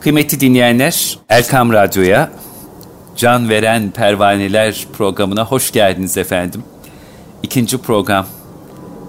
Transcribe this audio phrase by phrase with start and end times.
[0.00, 2.30] Kıymetli dinleyenler, Erkam Radyo'ya
[3.16, 6.62] Can Veren Pervaneler programına hoş geldiniz efendim.
[7.42, 8.26] İkinci program.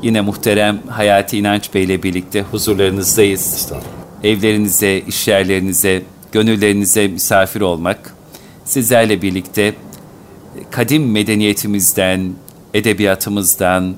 [0.04, 3.71] Yine muhterem Hayati İnanç Bey ile birlikte huzurlarınızdayız.
[4.23, 8.16] Evlerinize, işyerlerinize, gönüllerinize misafir olmak,
[8.66, 9.74] sizlerle birlikte
[10.71, 12.34] kadim medeniyetimizden,
[12.74, 13.96] edebiyatımızdan,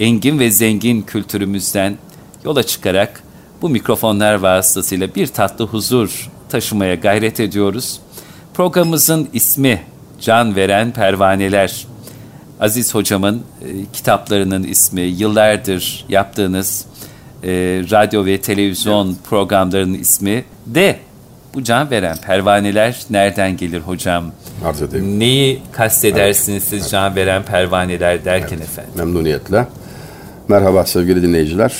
[0.00, 1.96] engin ve zengin kültürümüzden
[2.44, 3.22] yola çıkarak
[3.62, 8.00] bu mikrofonlar vasıtasıyla bir tatlı huzur taşımaya gayret ediyoruz.
[8.54, 9.82] Programımızın ismi
[10.20, 11.86] Can Veren Pervaneler.
[12.60, 16.86] Aziz hocamın e, kitaplarının ismi, yıllardır yaptığınız
[17.42, 17.50] e,
[17.90, 19.16] radyo ve televizyon evet.
[19.28, 20.98] programlarının ismi de
[21.54, 24.24] bu can veren pervaneler nereden gelir hocam?
[24.64, 25.20] Arz edeyim.
[25.20, 26.82] Neyi kastedersiniz evet.
[26.82, 28.68] siz can veren pervaneler derken evet.
[28.68, 28.92] efendim?
[28.96, 29.66] Memnuniyetle.
[30.48, 31.74] Merhaba sevgili dinleyiciler.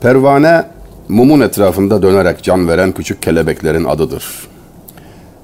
[0.00, 0.64] Pervane
[1.08, 4.24] mumun etrafında dönerek can veren küçük kelebeklerin adıdır.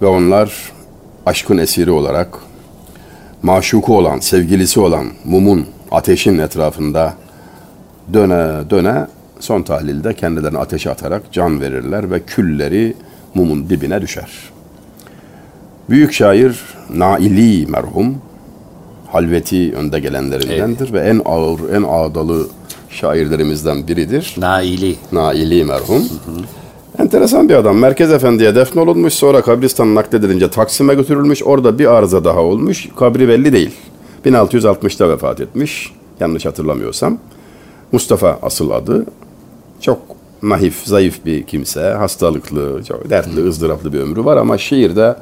[0.02, 0.72] Ve onlar
[1.26, 2.38] aşkın esiri olarak
[3.42, 7.14] maşuku olan, sevgilisi olan mumun, ateşin etrafında
[8.12, 9.06] döne döne
[9.40, 12.96] son tahlilde kendilerini ateşe atarak can verirler ve külleri
[13.34, 14.30] mumun dibine düşer.
[15.90, 16.60] Büyük şair
[16.94, 18.18] Naili merhum
[19.12, 20.92] halveti önde gelenlerindendir evet.
[20.92, 22.46] ve en ağır, en ağdalı
[22.92, 24.34] şairlerimizden biridir.
[24.38, 24.96] Naili.
[25.12, 26.02] Naili merhum.
[26.02, 26.36] Hı hı.
[26.98, 27.76] Enteresan bir adam.
[27.78, 29.14] Merkez Efendi'ye defnolunmuş.
[29.14, 31.42] Sonra kabristan nakledilince Taksim'e götürülmüş.
[31.42, 32.88] Orada bir arıza daha olmuş.
[32.98, 33.70] Kabri belli değil.
[34.26, 35.92] 1660'da vefat etmiş.
[36.20, 37.18] Yanlış hatırlamıyorsam.
[37.92, 39.06] Mustafa asıl adı.
[39.80, 39.98] Çok
[40.42, 41.82] naif, zayıf bir kimse.
[41.82, 45.16] Hastalıklı, çok dertli, ızdıraplı bir ömrü var ama şiirde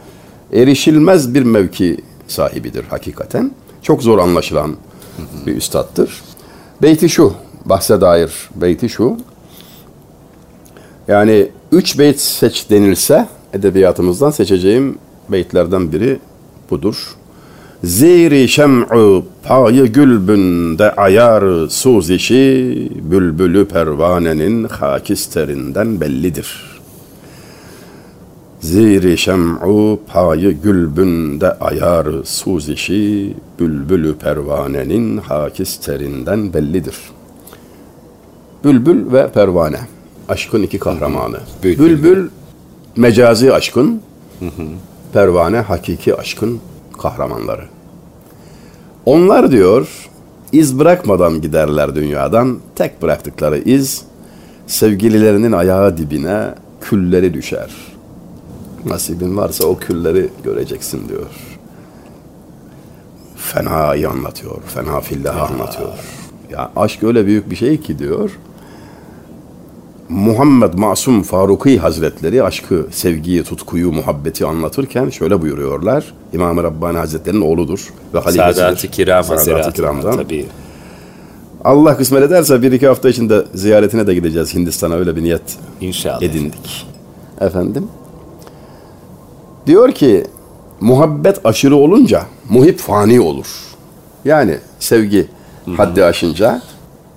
[0.53, 1.97] erişilmez bir mevki
[2.29, 3.51] sahibidir hakikaten.
[3.83, 4.77] Çok zor anlaşılan
[5.47, 6.23] bir üstattır.
[6.83, 7.35] Beyti şu,
[7.71, 9.17] bahse dair beyti şu.
[11.09, 16.19] Yani üç beyt seç denilse edebiyatımızdan seçeceğim beytlerden biri
[16.71, 17.17] budur.
[17.85, 26.81] Ziri şem'u payı gülbünde ayar suz işi bülbülü pervanenin hakisterinden bellidir.
[28.61, 36.97] Ziri şem'u payı gülbünde ayar suz işi bülbülü pervanenin hakisterinden bellidir.
[38.65, 39.81] Bülbül ve pervane
[40.29, 41.41] aşkın iki kahramanı.
[41.63, 42.29] Bülbül, Bülbül
[42.97, 44.03] mecazi aşkın,
[45.13, 46.61] pervane hakiki aşkın
[46.99, 47.65] kahramanları.
[49.07, 50.09] Onlar diyor
[50.53, 52.59] iz bırakmadan giderler dünyadan.
[52.75, 54.05] Tek bıraktıkları iz
[54.67, 57.71] sevgililerinin ayağı dibine külleri düşer.
[58.87, 61.27] Nasibin varsa o külleri göreceksin diyor.
[63.37, 64.63] Fena'yı anlatıyor.
[64.67, 65.89] Fena fillahı anlatıyor.
[66.51, 68.31] Ya aşk öyle büyük bir şey ki diyor.
[70.11, 76.15] Muhammed Masum Faruki Hazretleri aşkı, sevgiyi, tutkuyu, muhabbeti anlatırken şöyle buyuruyorlar.
[76.33, 78.55] İmam-ı Rabbani Hazretleri'nin oğludur ve halifesidir.
[78.55, 80.17] Sadat-ı Kiram Sadat Kiram'dan.
[80.17, 80.47] Tabii.
[81.65, 86.23] Allah kısmet ederse bir iki hafta içinde ziyaretine de gideceğiz Hindistan'a öyle bir niyet İnşallah.
[86.23, 86.87] edindik.
[87.41, 87.87] Efendim.
[89.67, 90.25] Diyor ki
[90.81, 93.47] muhabbet aşırı olunca muhip fani olur.
[94.25, 95.27] Yani sevgi
[95.65, 95.75] Hı-hı.
[95.75, 96.63] haddi aşınca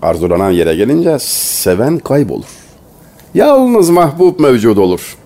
[0.02, 2.62] arzulanan yere gelince seven kaybolur.
[3.34, 5.18] Yalnız mahbub mevcud olur.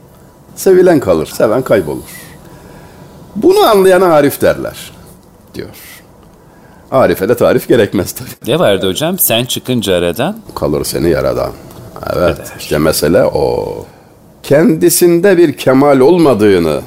[0.56, 2.04] Sevilen kalır, seven kaybolur.
[3.36, 4.92] Bunu anlayana arif derler,
[5.54, 5.70] diyor.
[6.92, 8.52] Arife de tarif gerekmez tabii.
[8.52, 9.20] Ne vardı hocam?
[9.20, 10.38] Sen çıkınca aradan?
[10.56, 11.52] Kalır seni yaradan.
[12.16, 12.54] Evet, evet.
[12.60, 13.76] işte mesele o.
[14.44, 16.82] Kendisinde bir kemal olmadığını,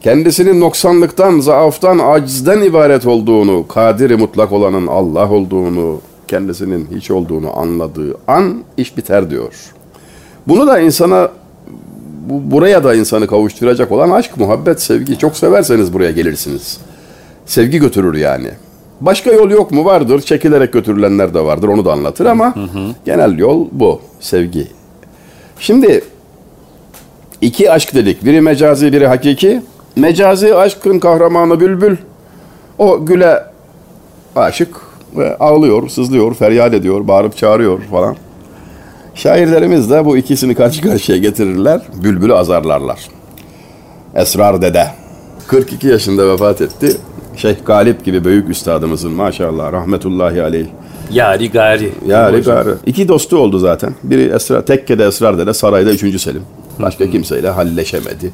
[0.00, 8.16] kendisinin noksanlıktan, zaaftan, acizden ibaret olduğunu, kadiri mutlak olanın Allah olduğunu, kendisinin hiç olduğunu anladığı
[8.28, 9.54] an iş biter diyor.
[10.50, 11.28] Bunu da insana
[12.28, 15.18] bu, buraya da insanı kavuşturacak olan aşk, muhabbet, sevgi.
[15.18, 16.78] Çok severseniz buraya gelirsiniz.
[17.46, 18.48] Sevgi götürür yani.
[19.00, 19.84] Başka yol yok mu?
[19.84, 20.20] Vardır.
[20.20, 21.68] Çekilerek götürülenler de vardır.
[21.68, 22.94] Onu da anlatır ama hı hı.
[23.04, 24.00] genel yol bu.
[24.20, 24.66] Sevgi.
[25.58, 26.04] Şimdi
[27.40, 28.24] iki aşk dedik.
[28.24, 29.62] Biri mecazi, biri hakiki.
[29.96, 31.96] Mecazi aşkın kahramanı Bülbül.
[32.78, 33.44] O güle
[34.36, 34.76] aşık
[35.16, 38.16] ve ağlıyor, sızlıyor, feryat ediyor, bağırıp çağırıyor falan.
[39.22, 42.98] Şairlerimiz de bu ikisini karşı karşıya getirirler, bülbülü azarlarlar.
[44.14, 44.86] Esrar Dede,
[45.46, 46.96] 42 yaşında vefat etti.
[47.36, 50.66] Şeyh Galip gibi büyük üstadımızın maşallah rahmetullahi aleyh.
[51.12, 51.92] Yari Gari.
[52.06, 52.68] Yari Gari.
[52.86, 53.94] İki dostu oldu zaten.
[54.02, 56.42] Biri Esrar, tekkede Esrar Dede, sarayda üçüncü Selim.
[56.78, 58.32] Başka kimseyle halleşemedi.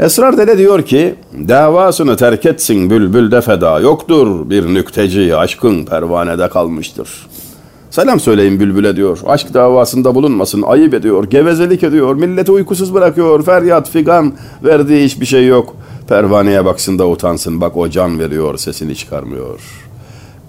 [0.00, 1.14] Esrar Dede diyor ki,
[1.48, 4.50] davasını terk etsin bülbülde feda yoktur.
[4.50, 7.26] Bir nükteci aşkın pervanede kalmıştır.
[7.94, 9.18] Selam söyleyin bülbüle diyor.
[9.26, 14.32] Aşk davasında bulunmasın, ayıp ediyor, gevezelik ediyor, milleti uykusuz bırakıyor, feryat figan,
[14.64, 15.76] verdiği hiçbir şey yok.
[16.08, 19.60] Pervaneye baksın da utansın, bak o can veriyor, sesini çıkarmıyor.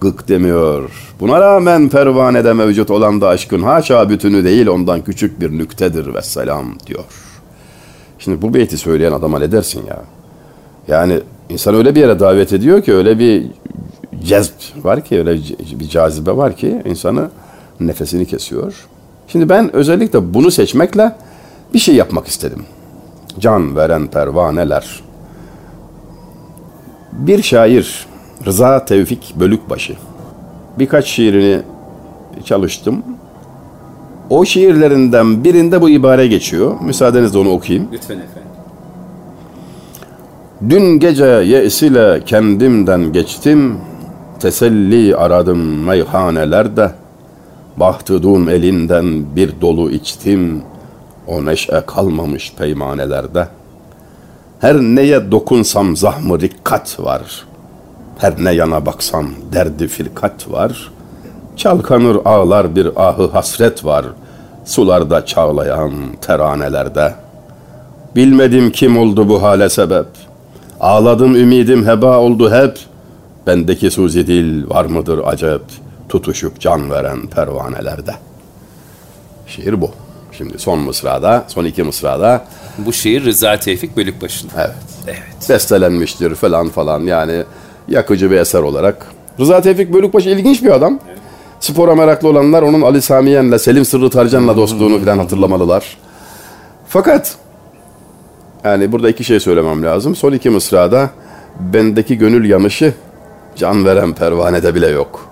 [0.01, 0.91] Gık demiyor.
[1.19, 6.21] Buna rağmen pervanede mevcut olan da aşkın haşa bütünü değil, ondan küçük bir nüktedir ve
[6.21, 7.03] selam diyor.
[8.19, 10.01] Şimdi bu beyti söyleyen adama ne dersin ya?
[10.87, 11.19] Yani
[11.49, 13.45] insan öyle bir yere davet ediyor ki öyle bir
[14.25, 14.51] cezb
[14.83, 15.39] var ki öyle
[15.79, 17.29] bir cazibe var ki insanı
[17.79, 18.87] nefesini kesiyor.
[19.27, 21.15] Şimdi ben özellikle bunu seçmekle
[21.73, 22.63] bir şey yapmak istedim.
[23.39, 25.01] Can veren pervaneler.
[27.11, 28.05] Bir şair
[28.45, 29.93] Rıza Tevfik Bölükbaşı.
[30.79, 31.61] Birkaç şiirini
[32.45, 33.03] çalıştım.
[34.29, 36.75] O şiirlerinden birinde bu ibare geçiyor.
[36.81, 37.87] Müsaadenizle onu okuyayım.
[37.93, 38.51] Lütfen efendim.
[40.69, 43.77] Dün gece yeis ile kendimden geçtim,
[44.45, 46.91] teselli aradım meyhanelerde.
[47.77, 50.63] Bahtudun elinden bir dolu içtim,
[51.27, 53.47] o neşe kalmamış peymanelerde.
[54.59, 57.45] Her neye dokunsam zahmı rikkat var,
[58.17, 60.91] her ne yana baksam derdi firkat var.
[61.55, 64.05] Çalkanır ağlar bir ahı hasret var,
[64.65, 67.13] sularda çağlayan teranelerde.
[68.15, 70.07] Bilmedim kim oldu bu hale sebep,
[70.79, 72.94] Ağladım ümidim heba oldu hep.
[73.47, 75.61] Bendeki suzi dil var mıdır acep?
[76.09, 78.15] Tutuşup can veren pervanelerde.
[79.47, 79.91] Şiir bu.
[80.31, 82.45] Şimdi son mısrada, son iki mısrada.
[82.77, 84.51] Bu şiir Rıza Tevfik Bölükbaşı'nın.
[84.57, 84.75] Evet.
[85.07, 85.49] Evet.
[85.49, 87.43] Bestelenmiştir falan falan yani
[87.87, 89.05] yakıcı bir eser olarak.
[89.39, 90.99] Rıza Tevfik Bölükbaşı ilginç bir adam.
[91.59, 95.97] Spora meraklı olanlar onun Ali Samiyen'le, Selim Sırrı Tarcan'la dostluğunu falan hatırlamalılar.
[96.87, 97.35] Fakat
[98.63, 100.15] yani burada iki şey söylemem lazım.
[100.15, 101.09] Son iki mısrada
[101.59, 102.93] bendeki gönül yanışı
[103.55, 105.25] can veren pervanede bile yok.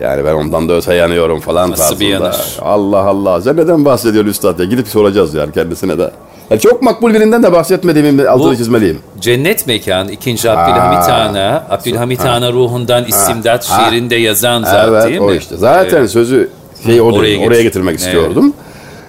[0.00, 2.00] Yani ben ondan da öte yanıyorum falan Nasıl tarzında.
[2.00, 2.36] bir yanış?
[2.62, 3.40] Allah Allah.
[3.42, 4.64] Sen neden bahsediyor üstad ya?
[4.64, 6.10] Gidip soracağız yani kendisine de.
[6.50, 8.98] Yani çok makbul birinden de bahsetmediğimi altını Bu- çizmeliyim.
[9.20, 10.30] Cennet Mekan 2.
[10.50, 13.90] Abdülhamit Han'a, Abdülhamit Han'a ruhundan istimdat Ha.
[13.90, 15.36] şiirinde yazan zat evet, değil o mi?
[15.36, 15.56] işte.
[15.56, 16.10] Zaten Evet.
[16.10, 16.48] sözü
[16.86, 18.00] şey o Oraya getir- oraya getirmek Evet.
[18.00, 18.52] istiyordum.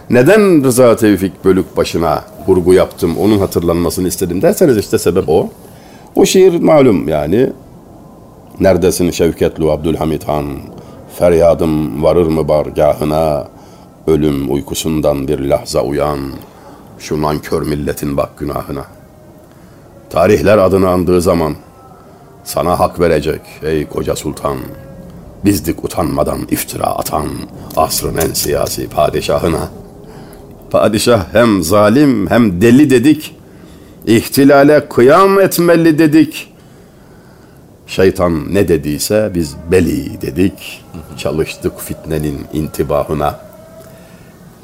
[0.10, 5.50] Neden Rıza Tevfik Bölük başına vurgu yaptım, onun hatırlanmasını istedim derseniz işte sebep o.
[6.16, 7.50] O şiir malum yani.
[8.60, 10.46] Neredesin Şevketlu Abdülhamit Han?
[11.16, 13.48] Feryadım varır mı bargahına?
[14.08, 16.20] Ölüm uykusundan bir lahza uyan.
[17.00, 18.86] Şu nankör milletin bak günahına.
[20.10, 21.56] Tarihler adını andığı zaman
[22.44, 24.58] sana hak verecek ey koca sultan.
[25.46, 27.28] Bizdik utanmadan iftira atan
[27.78, 29.70] asrın en siyasi padişahına.
[30.72, 33.36] Padişah hem zalim hem deli dedik.
[34.06, 36.53] İhtilale kıyam etmeli dedik.
[37.88, 40.84] Şeytan ne dediyse biz beli dedik.
[41.18, 43.40] Çalıştık fitnenin intibahına.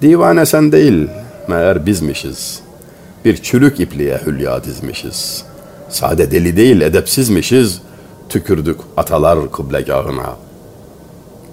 [0.02, 1.08] Divane sen değil,
[1.48, 2.60] meğer bizmişiz.
[3.26, 5.44] Bir çürük ipliğe hülya dizmişiz.
[5.90, 7.82] Sade deli değil, edepsizmişiz.
[8.30, 10.36] Tükürdük atalar kıblegahına.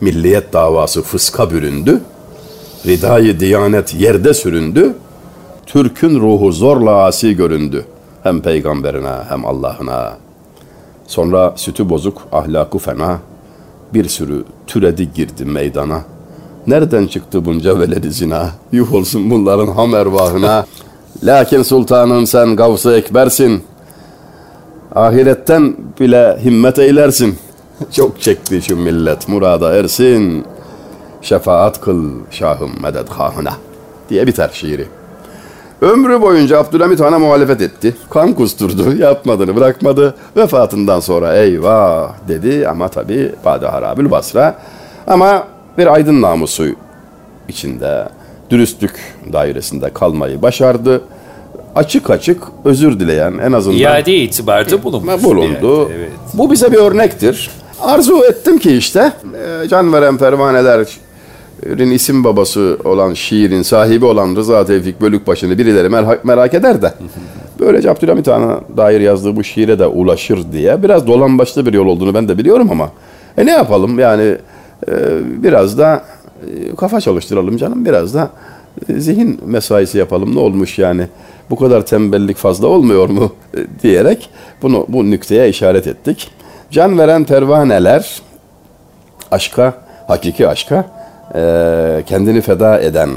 [0.00, 2.00] Milliyet davası fıska büründü.
[2.86, 4.94] Ridayı diyanet yerde süründü.
[5.66, 7.84] Türk'ün ruhu zorla asi göründü.
[8.22, 10.25] Hem peygamberine hem Allah'ına.
[11.06, 13.18] Sonra sütü bozuk, ahlakı fena.
[13.94, 16.02] Bir sürü türedi girdi meydana.
[16.66, 18.50] Nereden çıktı bunca veledi zina?
[18.72, 20.66] Yuh olsun bunların ham ervahına.
[21.22, 23.62] Lakin sultanım sen gavs-ı ekbersin.
[24.94, 27.38] Ahiretten bile himmet eylersin.
[27.92, 30.44] Çok çekti şu millet murada ersin.
[31.22, 33.52] Şefaat kıl şahım mededhahına
[34.08, 34.88] diye biter şiiri.
[35.80, 37.94] Ömrü boyunca Abdülhamit Han'a muhalefet etti.
[38.10, 40.14] Kan kusturdu, yapmadığını bırakmadı.
[40.36, 44.58] Vefatından sonra eyvah dedi ama tabi Bade Harabül Basra.
[45.06, 45.44] Ama
[45.78, 46.66] bir aydın namusu
[47.48, 48.08] içinde,
[48.50, 51.00] dürüstlük dairesinde kalmayı başardı.
[51.74, 55.24] Açık açık özür dileyen en azından İade itibarda bulunmuş.
[55.24, 55.88] bulundu.
[55.96, 56.10] Evet.
[56.34, 57.50] Bu bize bir örnektir.
[57.80, 59.12] Arzu ettim ki işte
[59.64, 60.18] e, Can Veren
[61.62, 66.94] Pervanelerin isim babası olan şiirin sahibi olan Rıza Tevfik Bölükbaşı'nı birileri merha- merak eder de
[67.60, 72.14] böylece Abdülhamit Han'a dair yazdığı bu şiire de ulaşır diye biraz dolambaçlı bir yol olduğunu
[72.14, 72.90] ben de biliyorum ama
[73.38, 73.98] e ne yapalım?
[73.98, 74.36] Yani
[74.88, 74.92] e,
[75.42, 76.04] biraz da
[76.46, 78.30] e, kafa çalıştıralım canım biraz da
[78.88, 80.34] e, zihin mesaisi yapalım.
[80.34, 81.06] Ne olmuş yani?
[81.50, 83.32] Bu kadar tembellik fazla olmuyor mu?
[83.56, 84.30] E, diyerek
[84.62, 86.30] bunu bu nükteye işaret ettik.
[86.70, 88.22] Can veren pervaneler
[89.30, 89.74] aşka,
[90.08, 90.95] hakiki aşka
[91.36, 93.10] e, kendini feda eden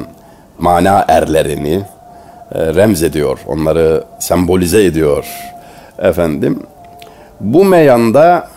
[0.60, 1.82] mana erlerini
[2.52, 3.40] e, remz ediyor.
[3.48, 5.26] Onları sembolize ediyor.
[6.00, 6.60] Efendim
[7.40, 8.48] bu meyanda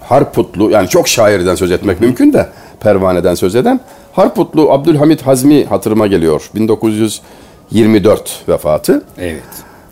[0.00, 2.48] Harputlu yani çok şairden söz etmek mümkün de
[2.80, 3.80] pervaneden söz eden.
[4.12, 6.50] Harputlu Abdülhamit Hazmi hatırıma geliyor.
[6.54, 9.02] 1924 vefatı.
[9.18, 9.42] Evet.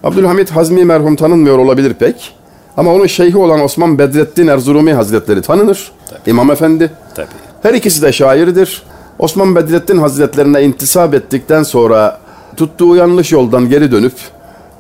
[0.05, 2.35] Abdülhamit Hazmi merhum tanınmıyor olabilir pek.
[2.77, 5.93] Ama onun şeyhi olan Osman Bedrettin Erzurumi Hazretleri tanınır.
[6.27, 6.91] İmam Efendi.
[7.15, 7.27] Tabii.
[7.63, 8.83] Her ikisi de şairdir.
[9.19, 12.21] Osman Bedrettin Hazretlerine intisap ettikten sonra
[12.57, 14.13] tuttuğu yanlış yoldan geri dönüp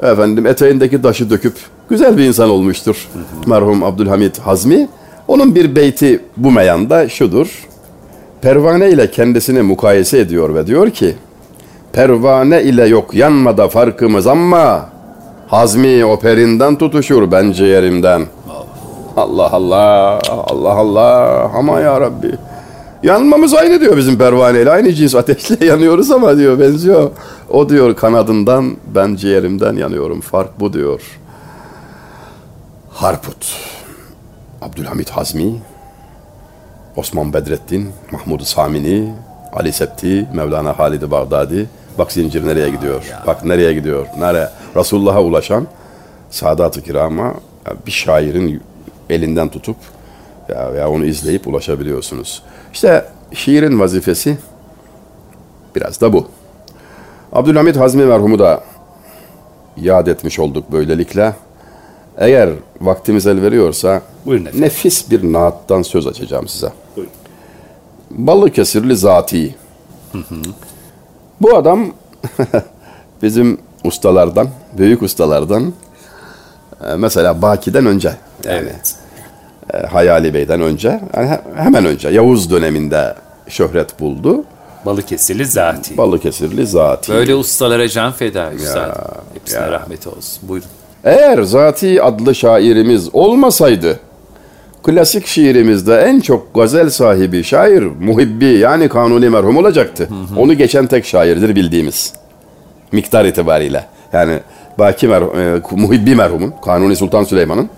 [0.02, 1.54] efendim eteğindeki taşı döküp
[1.88, 3.08] güzel bir insan olmuştur.
[3.46, 4.88] Merhum Abdülhamit Hazmi.
[5.28, 7.66] Onun bir beyti bu meyanda şudur.
[8.42, 11.14] Pervane ile kendisini mukayese ediyor ve diyor ki
[11.92, 14.88] Pervane ile yok yanmada farkımız ama
[15.48, 18.22] Hazmi o perinden tutuşur ben ciğerimden.
[19.16, 22.34] Allah Allah, Allah Allah, ama ya Rabbi.
[23.02, 24.70] Yanmamız aynı diyor bizim pervaneyle.
[24.70, 27.10] Aynı cins ateşle yanıyoruz ama diyor benziyor.
[27.50, 30.20] O diyor kanadından ben ciğerimden yanıyorum.
[30.20, 31.00] Fark bu diyor.
[32.90, 33.56] Harput.
[34.62, 35.52] Abdülhamit Hazmi.
[36.96, 37.90] Osman Bedrettin.
[38.12, 39.14] Mahmud Samini.
[39.52, 40.28] Ali Septi.
[40.34, 41.68] Mevlana Halid-i Bağdadi.
[41.98, 43.02] Bak zincir nereye gidiyor.
[43.26, 44.06] Bak nereye gidiyor.
[44.18, 44.48] Nereye?
[44.76, 45.66] Resulullah'a ulaşan
[46.30, 47.34] Sadat-ı Kiram'a
[47.86, 48.62] bir şairin
[49.10, 49.76] elinden tutup
[50.48, 52.42] ya, ya onu izleyip ulaşabiliyorsunuz.
[52.72, 54.38] İşte şiirin vazifesi
[55.76, 56.26] biraz da bu.
[57.32, 58.64] Abdülhamit Hazmi merhumu da
[59.76, 61.34] yad etmiş olduk böylelikle.
[62.18, 62.50] Eğer
[62.80, 64.62] vaktimiz el veriyorsa Buyurun efendim.
[64.66, 66.72] nefis bir naattan söz açacağım size.
[66.96, 67.12] Buyurun.
[68.10, 69.54] Balıkesirli Zati.
[71.40, 71.86] Bu adam
[73.22, 74.48] bizim ustalardan,
[74.78, 75.72] büyük ustalardan
[76.88, 78.12] e, mesela Baki'den önce.
[78.44, 78.94] Evet.
[79.92, 83.14] Hayali Bey'den önce, yani he- hemen önce Yavuz döneminde
[83.48, 84.44] şöhret buldu.
[84.86, 85.96] Balıkesirli zati.
[85.96, 87.12] Balıkesirli Zati.
[87.12, 88.96] Böyle ustalara can feda üstad.
[89.34, 89.70] Hepsine ya.
[89.72, 90.48] rahmet olsun.
[90.48, 90.68] Buyurun.
[91.04, 94.00] Eğer Zati adlı şairimiz olmasaydı,
[94.82, 100.08] klasik şiirimizde en çok gazel sahibi şair Muhibbi yani Kanuni merhum olacaktı.
[100.36, 102.12] Onu geçen tek şairdir bildiğimiz.
[102.92, 103.84] Miktar itibariyle.
[104.12, 104.38] Yani
[104.78, 107.68] Baki merhum, e, Muhibbi merhumun, Kanuni Sultan Süleyman'ın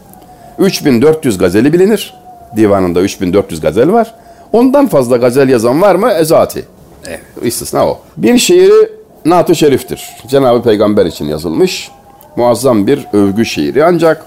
[0.62, 2.14] 3400 gazeli bilinir.
[2.56, 4.14] Divanında 3400 gazel var.
[4.52, 6.10] Ondan fazla gazel yazan var mı?
[6.10, 6.64] E, Zati.
[7.06, 7.20] Evet.
[7.42, 7.98] İstisna o.
[8.16, 8.90] Bir şiiri
[9.24, 10.08] Naat-ı Şerif'tir.
[10.28, 11.90] Cenab-ı Peygamber için yazılmış.
[12.36, 13.84] Muazzam bir övgü şiiri.
[13.84, 14.26] Ancak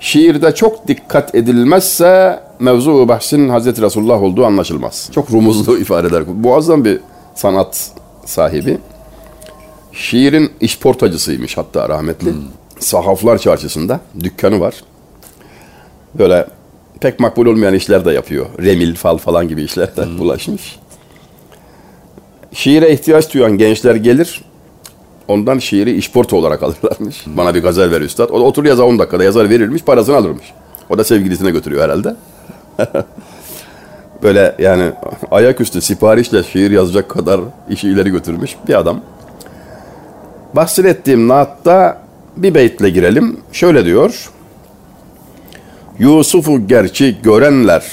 [0.00, 5.08] şiirde çok dikkat edilmezse mevzu bahsin Hazreti Resulullah olduğu anlaşılmaz.
[5.12, 6.22] Çok rumuzlu ifadeler.
[6.42, 7.00] Muazzam bir
[7.34, 7.90] sanat
[8.24, 8.78] sahibi.
[9.92, 12.32] Şiirin işportacısıymış hatta rahmetli.
[12.78, 14.74] Sahaflar çarşısında dükkanı var.
[16.14, 16.46] Böyle
[17.00, 18.46] pek makbul olmayan işler de yapıyor.
[18.62, 20.78] Remil, fal falan gibi işler de bulaşmış.
[22.52, 24.42] Şiire ihtiyaç duyan gençler gelir.
[25.28, 27.24] Ondan şiiri işporta olarak alırlarmış.
[27.26, 28.30] Bana bir gazel ver üstad.
[28.30, 30.52] O da otur yazar 10 dakikada yazar verilmiş parasını alırmış.
[30.90, 32.16] O da sevgilisine götürüyor herhalde.
[34.22, 34.92] Böyle yani
[35.30, 37.40] ayaküstü siparişle şiir yazacak kadar
[37.70, 39.00] işi ileri götürmüş bir adam.
[40.54, 42.02] Bahsettiğim naatta
[42.36, 43.40] bir beytle girelim.
[43.52, 44.30] Şöyle diyor.
[46.00, 47.84] Yusuf'u gerçi görenler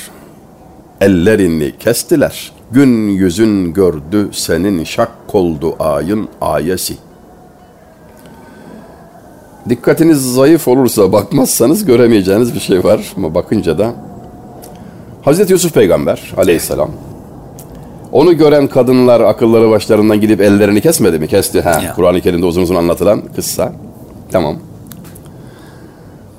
[1.02, 2.52] ellerini kestiler.
[2.72, 6.94] Gün yüzün gördü senin şak oldu ayın ayesi.
[9.70, 13.14] Dikkatiniz zayıf olursa bakmazsanız göremeyeceğiniz bir şey var.
[13.18, 13.94] Ama bakınca da
[15.22, 16.92] Hazreti Yusuf peygamber aleyhisselam
[18.12, 21.28] onu gören kadınlar akılları başlarından gidip ellerini kesmedi mi?
[21.28, 21.62] Kesti.
[21.62, 21.82] Ha.
[21.96, 23.74] Kur'an-ı Kerim'de uzun uzun anlatılan kıssa.
[24.32, 24.58] Tamam.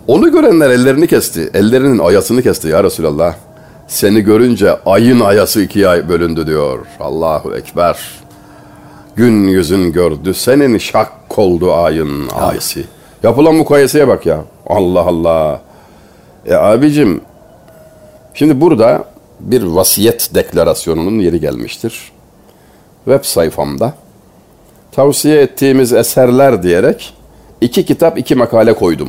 [0.08, 1.50] Onu görenler ellerini kesti.
[1.54, 3.34] Ellerinin ayasını kesti ya Resulallah.
[3.86, 6.86] Seni görünce ayın ayası ikiye ay bölündü diyor.
[7.00, 7.98] Allahu Ekber.
[9.16, 12.84] Gün yüzün gördü senin şak oldu ayın ayesi.
[13.22, 14.44] Yapılan mukayeseye bak ya.
[14.66, 15.60] Allah Allah.
[16.46, 17.20] E abicim
[18.34, 19.04] şimdi burada
[19.40, 22.12] bir vasiyet deklarasyonunun yeri gelmiştir.
[23.04, 23.94] Web sayfamda
[24.92, 27.14] tavsiye ettiğimiz eserler diyerek
[27.60, 29.08] iki kitap iki makale koydum.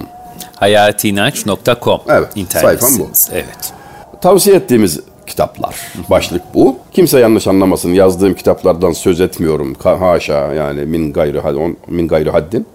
[0.59, 3.09] Hayatiinanç.com Evet, internet sayfam bu.
[3.31, 3.73] Evet.
[4.21, 5.75] Tavsiye ettiğimiz kitaplar.
[6.09, 6.77] Başlık bu.
[6.93, 7.89] Kimse yanlış anlamasın.
[7.93, 9.75] Yazdığım kitaplardan söz etmiyorum.
[9.83, 12.65] Haşa yani min gayrı, on- min gayrı haddin.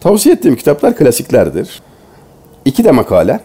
[0.00, 1.82] Tavsiye ettiğim kitaplar klasiklerdir.
[2.64, 3.40] İki de makale.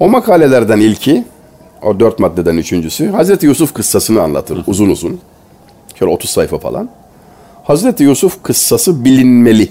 [0.00, 1.24] O makalelerden ilki,
[1.82, 5.20] o dört maddeden üçüncüsü, Hazreti Yusuf kıssasını anlatır uzun uzun.
[5.94, 6.88] Şöyle 30 sayfa falan.
[7.64, 9.68] Hazreti Yusuf kıssası bilinmeli.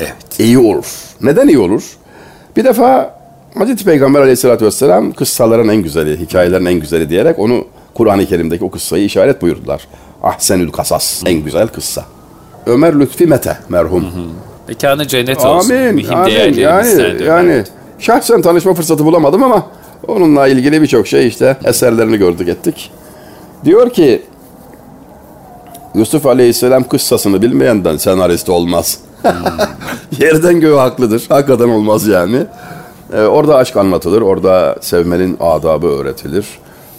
[0.00, 0.16] Evet.
[0.40, 0.86] iyi olur.
[1.22, 1.96] Neden iyi olur?
[2.56, 3.20] Bir defa
[3.58, 7.64] Hazreti Peygamber aleyhissalatü vesselam kıssaların en güzeli, hikayelerin en güzeli diyerek onu
[7.94, 9.88] Kur'an-ı Kerim'deki o kıssayı işaret buyurdular.
[10.22, 12.04] Ahsenül kasas, en güzel kıssa.
[12.66, 14.06] Ömer Lütfi Mete merhum.
[14.68, 15.74] Mekanı cennet olsun.
[15.74, 16.54] Amin, Mühim amin.
[16.54, 17.64] Yani, yani
[17.98, 19.66] şahsen tanışma fırsatı bulamadım ama
[20.08, 22.90] onunla ilgili birçok şey işte eserlerini gördük ettik.
[23.64, 24.22] Diyor ki
[25.94, 28.98] Yusuf Aleyhisselam kıssasını bilmeyenden senarist olmaz.
[30.18, 31.26] Yerden göğe haklıdır.
[31.28, 32.46] Hakikaten olmaz yani.
[33.12, 34.22] Ee, orada aşk anlatılır.
[34.22, 36.46] Orada sevmenin adabı öğretilir.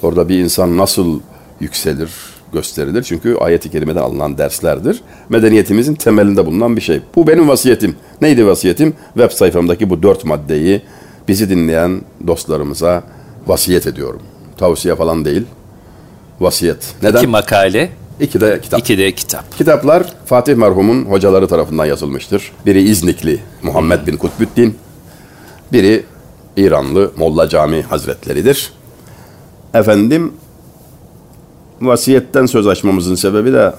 [0.02, 1.20] Orada bir insan nasıl
[1.60, 2.12] yükselir,
[2.54, 3.04] gösterilir.
[3.04, 5.02] Çünkü ayet-i kerimeden alınan derslerdir.
[5.30, 7.02] Medeniyetimizin temelinde bulunan bir şey.
[7.16, 7.96] Bu benim vasiyetim.
[8.22, 8.94] Neydi vasiyetim?
[9.14, 10.82] Web sayfamdaki bu dört maddeyi
[11.28, 13.04] bizi dinleyen dostlarımıza
[13.48, 14.22] vasiyet ediyorum.
[14.58, 15.44] Tavsiye falan değil.
[16.40, 16.94] Vasiyet.
[17.04, 17.18] Neden?
[17.18, 17.90] İki makale,
[18.22, 18.80] İki de kitap.
[18.80, 19.58] iki de kitap.
[19.58, 22.52] Kitaplar Fatih merhumun hocaları tarafından yazılmıştır.
[22.66, 24.78] Biri İznikli Muhammed bin Kutbüddin,
[25.72, 26.06] biri
[26.58, 28.74] İranlı Molla Cami Hazretleridir.
[29.74, 30.34] Efendim,
[31.82, 33.74] vasiyetten söz açmamızın sebebi de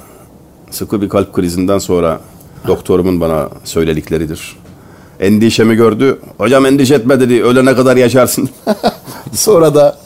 [0.70, 2.20] sıkı bir kalp krizinden sonra
[2.66, 4.56] doktorumun bana söyledikleridir.
[5.20, 6.18] Endişemi gördü.
[6.38, 7.44] Hocam endişe etme dedi.
[7.44, 8.48] Ölene kadar yaşarsın.
[9.32, 9.98] sonra da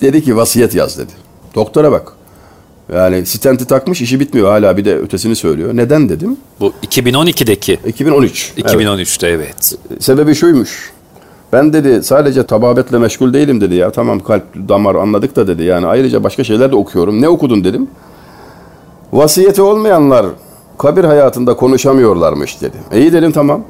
[0.00, 1.12] dedi ki vasiyet yaz dedi.
[1.54, 2.17] Doktora bak.
[2.94, 5.70] Yani stenti takmış işi bitmiyor hala bir de ötesini söylüyor.
[5.74, 6.36] Neden dedim?
[6.60, 7.78] Bu 2012'deki.
[7.86, 8.52] 2013.
[8.56, 8.70] Evet.
[8.70, 9.78] 2013'te evet.
[10.00, 10.92] Sebebi şuymuş.
[11.52, 13.90] Ben dedi sadece tababetle meşgul değilim dedi ya.
[13.90, 15.62] Tamam kalp damar anladık da dedi.
[15.62, 17.22] Yani ayrıca başka şeyler de okuyorum.
[17.22, 17.88] Ne okudun dedim.
[19.12, 20.26] Vasiyeti olmayanlar
[20.78, 22.76] kabir hayatında konuşamıyorlarmış dedi.
[22.94, 23.64] İyi dedim tamam.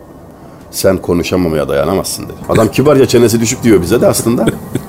[0.71, 2.37] Sen konuşamamaya dayanamazsın dedi.
[2.49, 4.47] Adam kibarca çenesi düşük diyor bize de aslında.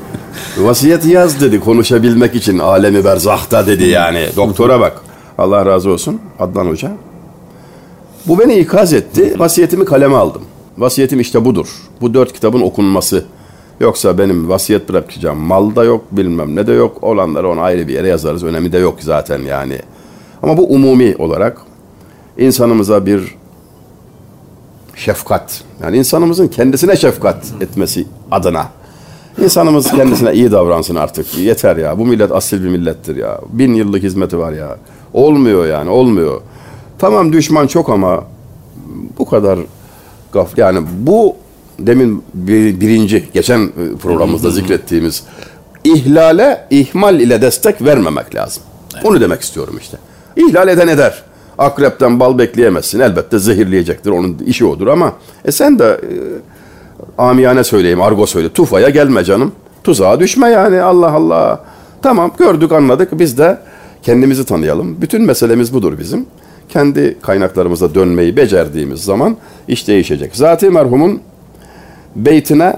[0.57, 4.27] Vasiyet yaz dedi konuşabilmek için alemi berzahta dedi yani.
[4.35, 5.01] Doktora bak.
[5.37, 6.91] Allah razı olsun Adnan Hoca.
[8.27, 9.39] Bu beni ikaz etti.
[9.39, 10.41] Vasiyetimi kaleme aldım.
[10.77, 11.67] Vasiyetim işte budur.
[12.01, 13.25] Bu dört kitabın okunması.
[13.79, 17.03] Yoksa benim vasiyet bırakacağım mal da yok bilmem ne de yok.
[17.03, 18.43] Olanları onu ayrı bir yere yazarız.
[18.43, 19.79] Önemi de yok zaten yani.
[20.43, 21.61] Ama bu umumi olarak
[22.37, 23.35] insanımıza bir
[24.95, 25.63] şefkat.
[25.83, 28.67] Yani insanımızın kendisine şefkat etmesi adına.
[29.43, 31.37] İnsanımız kendisine iyi davransın artık.
[31.37, 31.99] Yeter ya.
[31.99, 33.41] Bu millet asil bir millettir ya.
[33.49, 34.77] Bin yıllık hizmeti var ya.
[35.13, 36.41] Olmuyor yani olmuyor.
[36.99, 38.23] Tamam düşman çok ama
[39.19, 39.59] bu kadar
[40.31, 41.35] gaf yani bu
[41.79, 43.71] demin bir, birinci geçen
[44.01, 45.23] programımızda zikrettiğimiz
[45.83, 48.63] ihlale ihmal ile destek vermemek lazım.
[49.03, 49.97] Onu demek istiyorum işte.
[50.35, 51.23] İhlal eden eder.
[51.57, 52.99] Akrepten bal bekleyemezsin.
[52.99, 54.11] Elbette zehirleyecektir.
[54.11, 55.13] Onun işi odur ama
[55.45, 56.13] e sen de e,
[57.17, 58.49] amiyane söyleyeyim, argo söyle.
[58.49, 59.51] Tufaya gelme canım.
[59.83, 61.63] Tuzağa düşme yani Allah Allah.
[62.01, 63.57] Tamam gördük anladık biz de
[64.03, 65.01] kendimizi tanıyalım.
[65.01, 66.25] Bütün meselemiz budur bizim.
[66.69, 70.35] Kendi kaynaklarımıza dönmeyi becerdiğimiz zaman iş değişecek.
[70.35, 71.21] Zati merhumun
[72.15, 72.75] beytine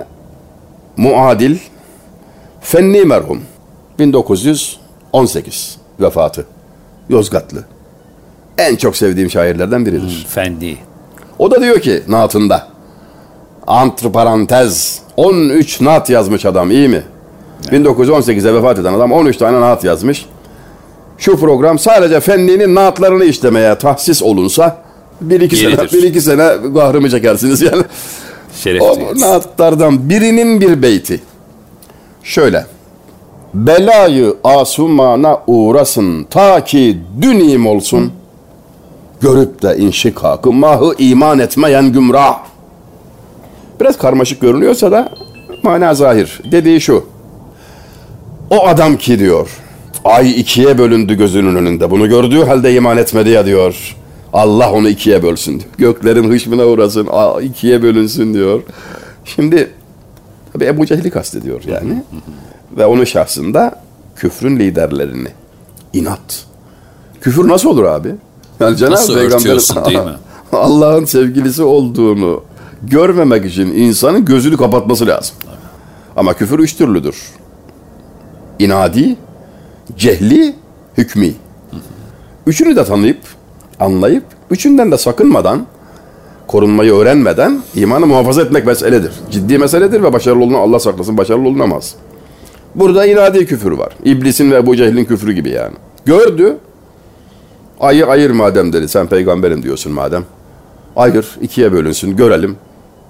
[0.98, 1.58] muadil
[2.62, 3.42] fenni merhum
[4.00, 6.46] 1918 vefatı.
[7.10, 7.64] Yozgatlı.
[8.58, 10.26] En çok sevdiğim şairlerden biridir.
[10.30, 10.78] Fendi.
[11.40, 12.68] O da diyor ki naatında
[13.72, 17.04] antiparantez 13 naat yazmış adam iyi mi?
[17.72, 20.26] 1918'de vefat eden adam 13 tane naat yazmış.
[21.18, 24.78] Şu program sadece fenninin naatlarını işlemeye tahsis olunsa
[25.22, 25.94] bir iki sene, Yeridir.
[25.94, 27.84] bir iki sene kahrımı çekersiniz yani.
[28.56, 31.22] Şeref O naatlardan birinin bir beyti.
[32.24, 32.66] Şöyle.
[33.54, 38.12] Belayı asumana uğrasın ta ki dünim olsun.
[39.22, 42.51] Görüp de inşikakı mahı iman etmeyen gümrah.
[43.82, 45.10] Biraz karmaşık görünüyorsa da
[45.64, 46.42] mana zahir.
[46.52, 47.06] Dediği şu.
[48.50, 49.50] O adam ki diyor.
[50.04, 51.92] Ay ikiye bölündü gözünün önünde.
[51.92, 53.96] Bunu gördüğü halde iman etmedi ya diyor.
[54.34, 55.72] Allah onu ikiye bölsün diyor.
[55.78, 57.08] Göklerin hışmına uğrasın.
[57.42, 58.62] ikiye bölünsün diyor.
[59.26, 59.70] Şimdi
[60.54, 62.04] tabi Ebu Cehil'i kastediyor yani.
[62.78, 63.82] Ve onun şahsında
[64.16, 65.30] küfrün liderlerini.
[65.94, 66.46] inat.
[67.22, 68.16] Küfür nasıl olur abi?
[68.60, 68.96] Yani Cenab-ı
[70.06, 70.12] mi?
[70.54, 72.44] Allah'ın sevgilisi olduğunu
[72.84, 75.36] görmemek için insanın gözünü kapatması lazım.
[76.16, 77.16] Ama küfür üç türlüdür.
[78.60, 79.16] İnadi,
[79.98, 80.56] cehli,
[80.98, 81.34] hükmi.
[82.48, 83.20] Üçünü de tanıyıp,
[83.80, 85.66] anlayıp, üçünden de sakınmadan,
[86.48, 89.12] korunmayı öğrenmeden imanı muhafaza etmek meseledir.
[89.32, 91.96] Ciddi meseledir ve başarılı olun Allah saklasın başarılı olunamaz.
[92.76, 93.94] Burada inadi küfür var.
[94.04, 95.76] İblisin ve Ebu Cehil'in küfrü gibi yani.
[96.06, 96.58] Gördü,
[97.80, 98.88] ayı ayır madem dedi.
[98.88, 100.24] Sen peygamberim diyorsun madem.
[100.96, 102.58] Ayır, ikiye bölünsün, görelim.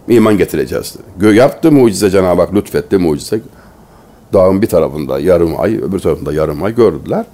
[0.08, 1.36] İman getireceğiz dedi.
[1.36, 3.42] Yaptı mucize Cenab-ı Hak lütfetti mucize.
[4.34, 7.26] Dağın bir tarafında yarım ay, öbür tarafında yarım ay gördüler.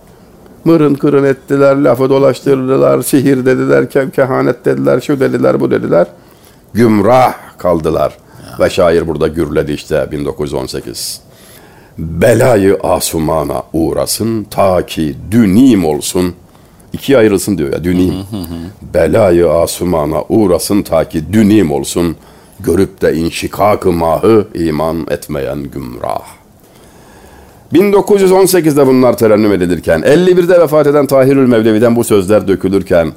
[0.66, 6.08] Mırın kırın ettiler, lafı dolaştırdılar, sihir dediler, ke- kehanet dediler, şu dediler, bu dediler.
[6.74, 8.18] Gümrah kaldılar.
[8.60, 11.22] Ve şair burada gürledi işte 1918.
[11.98, 16.34] Belayı asumana uğrasın ta ki dünim olsun.
[16.94, 18.14] İkiye ayrılsın diyor ya dünim.
[18.94, 22.16] Belayı asumana uğrasın ta ki dünim olsun.
[22.60, 26.22] Görüp de inşikak-ı mahı iman etmeyen gümrah.
[27.74, 33.12] 1918'de bunlar terennüm edilirken, 51'de vefat eden Tahirül Mevlevi'den bu sözler dökülürken,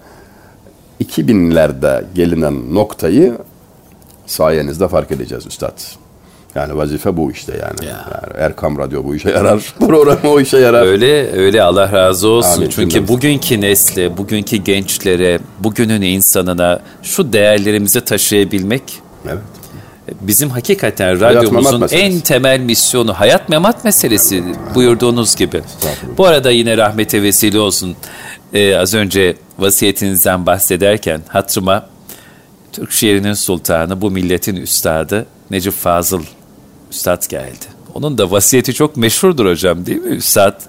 [1.05, 3.35] 2000'lerde gelinen noktayı
[4.27, 5.81] sayenizde fark edeceğiz üstad.
[6.55, 7.89] Yani vazife bu işte yani.
[7.91, 8.07] Ya.
[8.15, 9.75] yani Erkam Radyo bu işe yarar.
[9.79, 10.87] Program o işe yarar.
[10.87, 12.57] Öyle öyle Allah razı olsun.
[12.57, 18.83] Amin, Çünkü bugünkü nesle, bugünkü gençlere, bugünün insanına şu değerlerimizi taşıyabilmek
[19.27, 19.39] Evet.
[20.21, 25.63] bizim hakikaten radyomuzun en temel misyonu hayat memat meselesi buyurduğunuz gibi.
[26.19, 27.97] Bu arada yine rahmete vesile olsun.
[28.53, 31.87] Ee, az önce vasiyetinizden bahsederken hatırıma
[32.73, 36.23] Türk şiirinin sultanı, bu milletin üstadı Necip Fazıl
[36.91, 37.65] Üstad geldi.
[37.95, 40.61] Onun da vasiyeti çok meşhurdur hocam değil mi Üstad?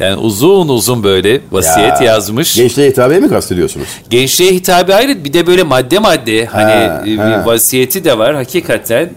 [0.00, 2.56] Yani uzun uzun böyle vasiyet Ya, yazmış.
[2.56, 3.86] Gençliğe hitabeyi mi kastediyorsunuz?
[4.10, 7.42] Gençliğe hitabı ayrı bir de böyle madde madde hani Ha, bir ha.
[7.46, 9.10] vasiyeti de var hakikaten.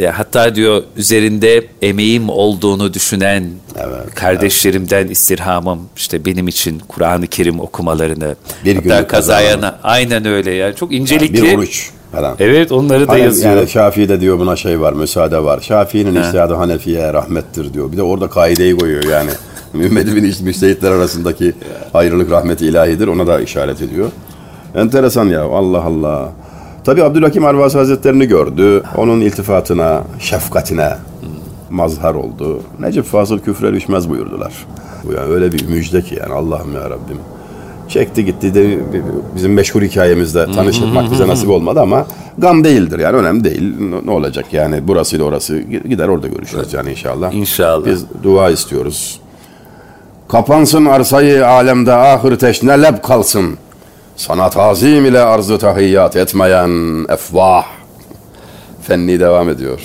[0.00, 3.44] E, hatta diyor üzerinde emeğim olduğunu düşünen
[3.76, 9.78] Evet, kardeşlerimden istirhamım işte benim için Kur'an-ı Kerim okumalarını Bir hatta günlük kazaya kazanma.
[9.82, 11.42] aynen öyle ya çok incelikli.
[11.42, 12.36] Bir oruç falan.
[12.40, 13.56] Evet onları da Hani yazıyor.
[13.56, 15.60] yani Şafii'de diyor buna şey var, müsaade var.
[15.60, 17.92] Şafii'nin iştihadı Hanefi'ye rahmettir diyor.
[17.92, 19.30] Bir de orada kaideyi koyuyor yani.
[19.84, 21.54] Ümmet bin müçtehitler arasındaki
[21.94, 23.08] ayrılık rahmeti ilahidir.
[23.08, 24.08] Ona da işaret ediyor.
[24.74, 26.32] Enteresan ya Allah Allah.
[26.84, 28.82] Tabi Abdülhakim Arvasi Hazretlerini gördü.
[28.96, 30.92] Onun iltifatına, şefkatine
[31.70, 32.60] mazhar oldu.
[32.80, 34.52] Necip Fazıl küfre düşmez buyurdular.
[35.04, 37.18] Bu yani öyle bir müjde ki yani Allah'ım ya Rabbim.
[37.88, 38.78] Çekti gitti de
[39.36, 42.06] bizim meşhur hikayemizde tanışmak bize nasip olmadı ama
[42.38, 43.74] gam değildir yani önemli değil.
[44.04, 47.32] Ne- olacak yani burasıyla orası gider orada görüşürüz yani inşallah.
[47.32, 47.86] İnşallah.
[47.86, 49.20] Biz dua istiyoruz.
[50.28, 53.58] Kapansın arsayı alemde ahır teşne leb kalsın.
[54.16, 57.64] Sana tazim ile arzı tahiyyat etmeyen efvah.
[58.82, 59.80] Fenni devam ediyor.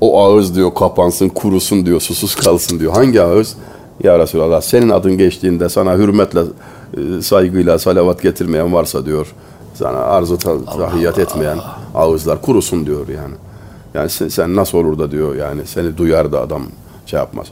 [0.00, 2.92] O ağız diyor kapansın, kurusun diyor, susuz kalsın diyor.
[2.92, 3.54] Hangi ağız?
[4.04, 6.40] Ya Resulallah senin adın geçtiğinde sana hürmetle,
[6.96, 9.26] e, saygıyla salavat getirmeyen varsa diyor.
[9.74, 11.58] Sana arzı ta- tahiyyat etmeyen
[11.94, 13.34] ağızlar kurusun diyor yani.
[13.94, 16.62] Yani sen, sen nasıl olur da diyor yani seni duyar da adam
[17.06, 17.46] şey yapmaz.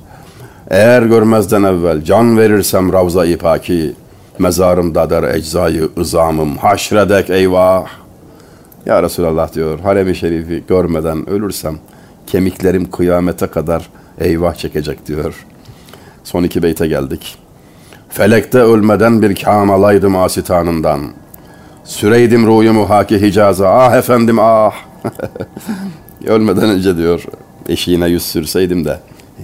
[0.70, 3.92] Eğer görmezden evvel can verirsem Ravza-i Paki,
[4.38, 7.86] mezarımda der eczayı ızamım, haşredek eyvah.
[8.86, 11.78] Ya Resulallah diyor, harem-i şerifi görmeden ölürsem
[12.26, 15.44] kemiklerim kıyamete kadar eyvah çekecek diyor.
[16.24, 17.38] Son iki beyte geldik.
[18.08, 21.00] Felekte ölmeden bir kâm alaydım asitanından.
[21.84, 23.68] Süreydim ruhumu haki Hicaz'a.
[23.68, 24.74] Ah efendim ah.
[26.26, 27.24] Ölmeden önce diyor
[27.68, 29.00] eşiğine yüz sürseydim de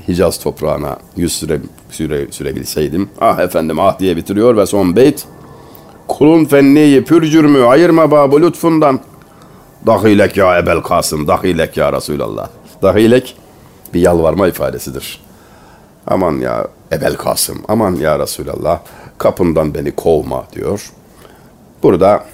[0.09, 3.11] Hicaz toprağına yüz süre, süre, sürebilseydim.
[3.21, 5.25] Ah efendim ah diye bitiriyor ve son beyt.
[6.09, 9.01] Kulun fenniyi pür cürmü ayırma babı lütfundan.
[9.87, 12.49] Dahilek ya Ebel Kasım, dahilek ya Resulallah.
[12.83, 13.37] Dahilek
[13.95, 15.21] bir yalvarma ifadesidir.
[16.07, 18.81] Aman ya Ebel Kasım, aman ya Resulallah
[19.19, 20.91] kapından beni kovma diyor.
[21.83, 22.25] Burada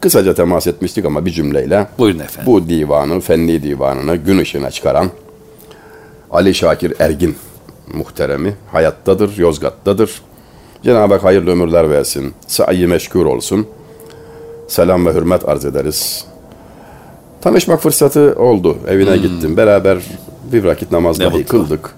[0.00, 2.52] kısaca temas etmiştik ama bir cümleyle Buyurun efendim.
[2.52, 5.10] bu divanı, fenni divanını gün ışığına çıkaran
[6.30, 7.36] Ali Şakir Ergin
[7.94, 10.22] muhteremi hayattadır, Yozgat'tadır.
[10.82, 12.34] Cenab-ı Hak hayırlı ömürler versin.
[12.46, 13.66] Sa'i meşgul olsun.
[14.68, 16.24] Selam ve hürmet arz ederiz.
[17.40, 18.76] Tanışmak fırsatı oldu.
[18.88, 19.56] Evine gittim.
[19.56, 19.98] Beraber
[20.52, 21.94] bir vakit namaz dahi kıldık.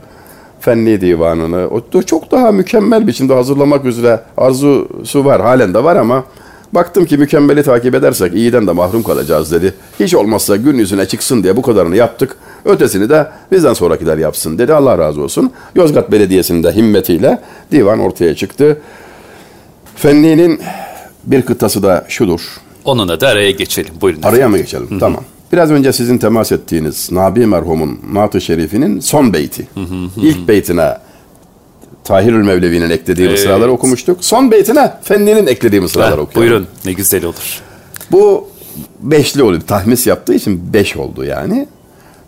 [0.60, 5.40] Fenni divanını o çok daha mükemmel biçimde hazırlamak üzere arzusu var.
[5.40, 6.24] Halen de var ama
[6.72, 9.74] baktım ki mükemmeli takip edersek iyiden de mahrum kalacağız dedi.
[10.00, 12.36] Hiç olmazsa gün yüzüne çıksın diye bu kadarını yaptık.
[12.64, 14.74] Ötesini de bizden sonrakiler yapsın dedi.
[14.74, 15.52] Allah razı olsun.
[15.74, 17.40] Yozgat Belediyesi'nin de himmetiyle
[17.72, 18.78] divan ortaya çıktı.
[19.96, 20.60] Fenni'nin
[21.24, 22.40] bir kıtası da şudur.
[22.84, 23.94] Onunla da araya geçelim.
[24.00, 24.22] Buyurun.
[24.22, 24.98] Araya mı geçelim?
[25.00, 25.24] Tamam.
[25.52, 29.68] Biraz önce sizin temas ettiğiniz Nabi merhumun Naat-ı Şerif'inin son beyti.
[30.16, 30.94] İlk beytine
[32.08, 33.38] Tahirül Mevlevi'nin eklediği Evet.
[33.38, 34.18] mısraları okumuştuk.
[34.20, 36.34] Son beytine Fenni'nin eklediği mısraları okuyalım.
[36.34, 37.60] buyurun ne güzel olur.
[38.12, 38.48] Bu
[39.00, 39.60] beşli oluyor.
[39.60, 41.68] Tahmis yaptığı için beş oldu yani.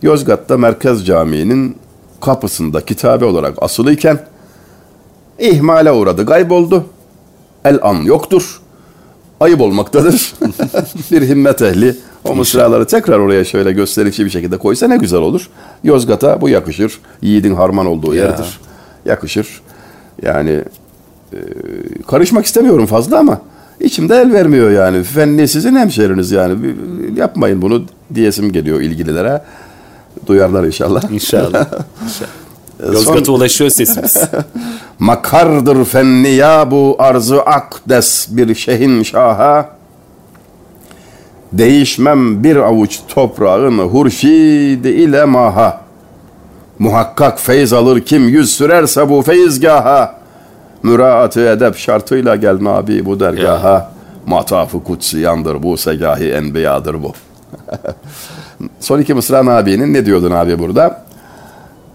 [0.03, 1.77] Yozgat'ta Merkez Camii'nin
[2.21, 4.19] kapısında kitabe olarak asılıyken
[5.39, 6.85] ihmale uğradı, kayboldu.
[7.65, 8.61] El an yoktur.
[9.41, 10.35] Ayıp olmaktadır.
[11.11, 15.49] bir himmet ehli o mısraları tekrar oraya şöyle gösterişli bir şekilde koysa ne güzel olur.
[15.85, 16.99] Yozgat'a bu yakışır.
[17.23, 18.25] Yiğidin harman olduğu Ya.
[18.25, 18.61] yerdir.
[19.05, 19.63] Yakışır.
[20.23, 20.65] Yani
[21.33, 21.39] e,
[22.09, 23.41] karışmak istemiyorum fazla ama
[23.81, 25.03] içimde el vermiyor yani.
[25.03, 26.75] Fenni sizin hemşeriniz yani.
[27.17, 27.85] Yapmayın bunu
[28.15, 29.43] diyesim geliyor ilgililere.
[30.27, 31.11] Duyarlar inşallah.
[31.11, 31.67] İnşallah.
[32.81, 34.17] Son- Yozgat'a ulaşıyor sesimiz.
[34.99, 39.69] Makardır fenni ya bu arzı akdes bir şehin şaha.
[41.53, 45.81] Değişmem bir avuç toprağın hurşidi ile maha.
[46.81, 50.15] Muhakkak feyz alır kim yüz sürerse bu feyizgaha.
[50.83, 53.91] Müraatı edep şartıyla gel nabi bu dergaha.
[54.27, 57.13] Matafı kutsiyandır bu segahi enbiyadır bu.
[58.81, 61.05] Son iki mısra Nabi'nin ne diyordu Nabi burada?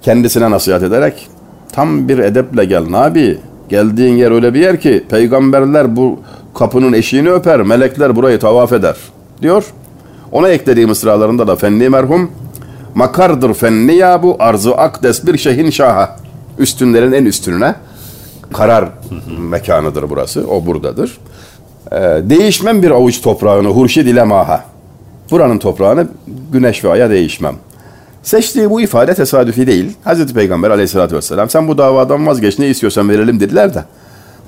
[0.02, 1.28] Kendisine nasihat ederek
[1.72, 3.40] tam bir edeple gel Nabi.
[3.70, 6.20] Geldiğin yer öyle bir yer ki peygamberler bu
[6.56, 8.96] kapının eşiğini öper, melekler burayı tavaf eder
[9.42, 9.74] diyor.
[10.32, 12.32] Ona eklediği mısralarında da fenni merhum
[12.96, 16.16] makardır fenni ya bu arzu akdes bir şehin şaha.
[16.58, 17.76] Üstünlerin en üstününe
[18.54, 18.90] karar
[19.40, 20.48] mekanıdır burası.
[20.48, 21.18] O buradadır.
[21.92, 24.64] Ee, değişmem bir avuç toprağını hurşid ile maha.
[25.32, 26.08] Buranın toprağını
[26.52, 27.56] güneş ve aya değişmem.
[28.24, 29.98] Seçtiği bu ifade tesadüfi değil.
[30.04, 33.84] Hazreti Peygamber aleyhissalatü vesselam sen bu davadan vazgeç ne istiyorsan verelim dediler de.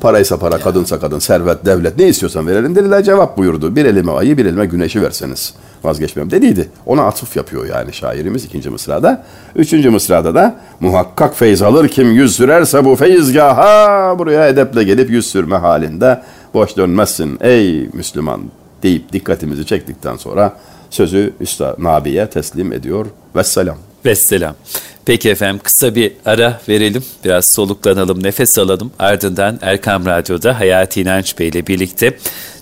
[0.01, 3.03] Paraysa para, kadınsa kadın, servet, devlet ne istiyorsan verelim dediler.
[3.03, 3.75] Cevap buyurdu.
[3.75, 6.69] Bir elime ayı, bir elime güneşi verseniz vazgeçmem dediydi.
[6.85, 9.23] Ona atıf yapıyor yani şairimiz ikinci mısrada.
[9.55, 15.27] Üçüncü mısrada da muhakkak feyz alır kim yüz sürerse bu feyizgaha buraya edeple gelip yüz
[15.27, 16.21] sürme halinde
[16.53, 18.41] boş dönmezsin ey Müslüman
[18.83, 20.53] deyip dikkatimizi çektikten sonra
[20.89, 23.05] sözü Üstad Nabi'ye teslim ediyor.
[23.35, 23.86] Vesselam.
[24.05, 24.55] Vesselam.
[25.05, 27.03] Peki efendim kısa bir ara verelim.
[27.25, 28.91] Biraz soluklanalım, nefes alalım.
[28.99, 32.17] Ardından Erkam Radyo'da Hayati İnanç Bey ile birlikte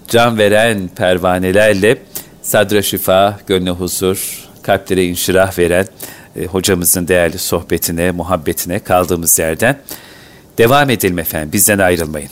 [0.08, 1.98] can veren pervanelerle
[2.42, 5.88] sadra şifa, gönlü huzur, kalplere inşirah veren
[6.36, 9.80] e, hocamızın değerli sohbetine, muhabbetine kaldığımız yerden
[10.58, 11.50] devam edelim efendim.
[11.54, 12.30] Bizden ayrılmayın.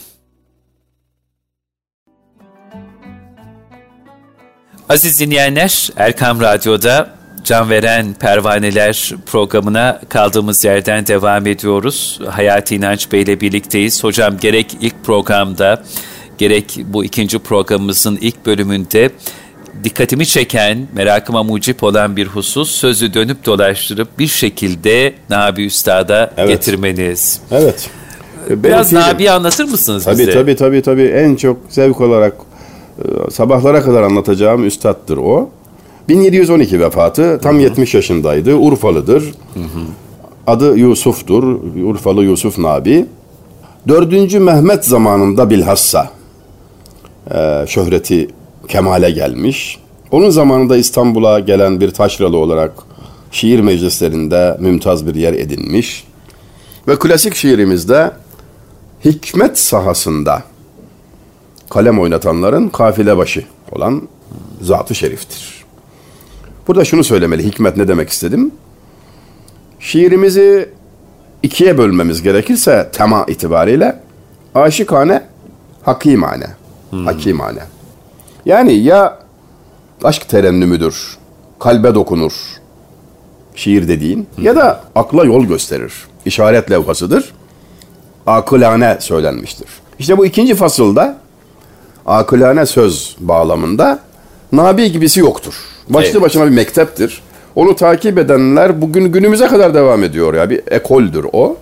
[4.90, 7.10] Aziz dinleyenler, Erkam Radyo'da
[7.44, 12.20] Can Veren Pervaneler programına kaldığımız yerden devam ediyoruz.
[12.30, 14.04] Hayati İnanç Bey ile birlikteyiz.
[14.04, 15.84] Hocam gerek ilk programda
[16.38, 19.12] gerek bu ikinci programımızın ilk bölümünde
[19.84, 26.50] dikkatimi çeken, merakıma mucip olan bir husus sözü dönüp dolaştırıp bir şekilde Nabi Üstad'a evet.
[26.50, 27.42] getirmeniz.
[27.52, 27.90] Evet.
[28.50, 30.34] Biraz Nabi'yi anlatır mısınız tabii, bize?
[30.34, 31.04] Tabii tabii tabii.
[31.04, 32.34] En çok zevk olarak
[33.00, 35.50] e, sabahlara kadar anlatacağım üstattır o.
[36.10, 37.40] 1712 vefatı.
[37.42, 37.62] Tam hı hı.
[37.62, 38.56] 70 yaşındaydı.
[38.56, 39.24] Urfalıdır.
[39.54, 39.84] Hı hı.
[40.48, 41.44] Adı Yusuf'tur.
[41.84, 43.06] Urfalı Yusuf Nabi.
[43.88, 46.10] Dördüncü Mehmet zamanında bilhassa
[47.32, 48.30] e, şöhreti
[48.68, 49.80] kemale gelmiş.
[50.12, 52.72] Onun zamanında İstanbul'a gelen bir taşralı olarak
[53.32, 56.08] şiir meclislerinde mümtaz bir yer edinmiş.
[56.88, 58.12] Ve klasik şiirimizde
[59.06, 60.44] hikmet sahasında
[61.70, 64.02] kalem oynatanların kafile başı olan
[64.62, 65.63] zatı şeriftir.
[66.68, 68.52] Burada şunu söylemeli, hikmet ne demek istedim?
[69.80, 70.70] Şiirimizi
[71.44, 74.00] ikiye bölmemiz gerekirse tema itibariyle
[74.56, 75.24] aşıkane,
[75.84, 76.48] hakimane.
[76.90, 77.06] Hmm.
[77.06, 77.60] Hakimane.
[78.46, 79.20] Yani ya
[80.04, 81.18] aşk terennümüdür,
[81.60, 82.34] kalbe dokunur,
[83.56, 84.44] şiir dediğin hmm.
[84.44, 85.94] ya da akla yol gösterir.
[86.26, 87.34] İşaret levhasıdır.
[88.28, 89.68] Akılane söylenmiştir.
[90.00, 91.18] İşte bu ikinci fasılda
[92.06, 94.00] akılane söz bağlamında
[94.52, 95.73] Nabi gibisi yoktur.
[95.90, 96.22] Başlı evet.
[96.22, 97.22] başına bir mekteptir.
[97.56, 100.50] Onu takip edenler bugün günümüze kadar devam ediyor ya.
[100.50, 101.58] Bir ekoldür o.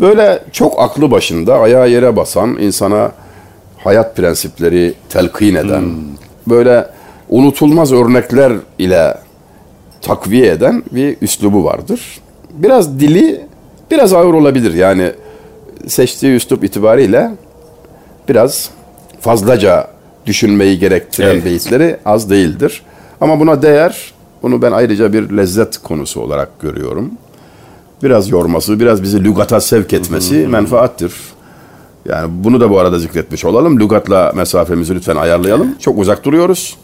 [0.00, 3.12] Böyle çok aklı başında ayağa yere basan, insana
[3.78, 5.96] hayat prensipleri telkin eden, hmm.
[6.46, 6.86] böyle
[7.28, 9.14] unutulmaz örnekler ile
[10.02, 12.20] takviye eden bir üslubu vardır.
[12.50, 13.40] Biraz dili
[13.90, 14.74] biraz ağır olabilir.
[14.74, 15.12] Yani
[15.86, 17.30] seçtiği üslup itibariyle
[18.28, 18.70] biraz
[19.20, 19.86] fazlaca
[20.26, 21.44] düşünmeyi gerektiren evet.
[21.44, 22.82] beyitleri az değildir.
[23.20, 27.10] Ama buna değer, bunu ben ayrıca bir lezzet konusu olarak görüyorum.
[28.02, 31.12] Biraz yorması, biraz bizi lügata sevk etmesi hı menfaattir.
[32.08, 33.80] Yani bunu da bu arada zikretmiş olalım.
[33.80, 35.74] Lügatla mesafemizi lütfen ayarlayalım.
[35.78, 36.76] Çok uzak duruyoruz.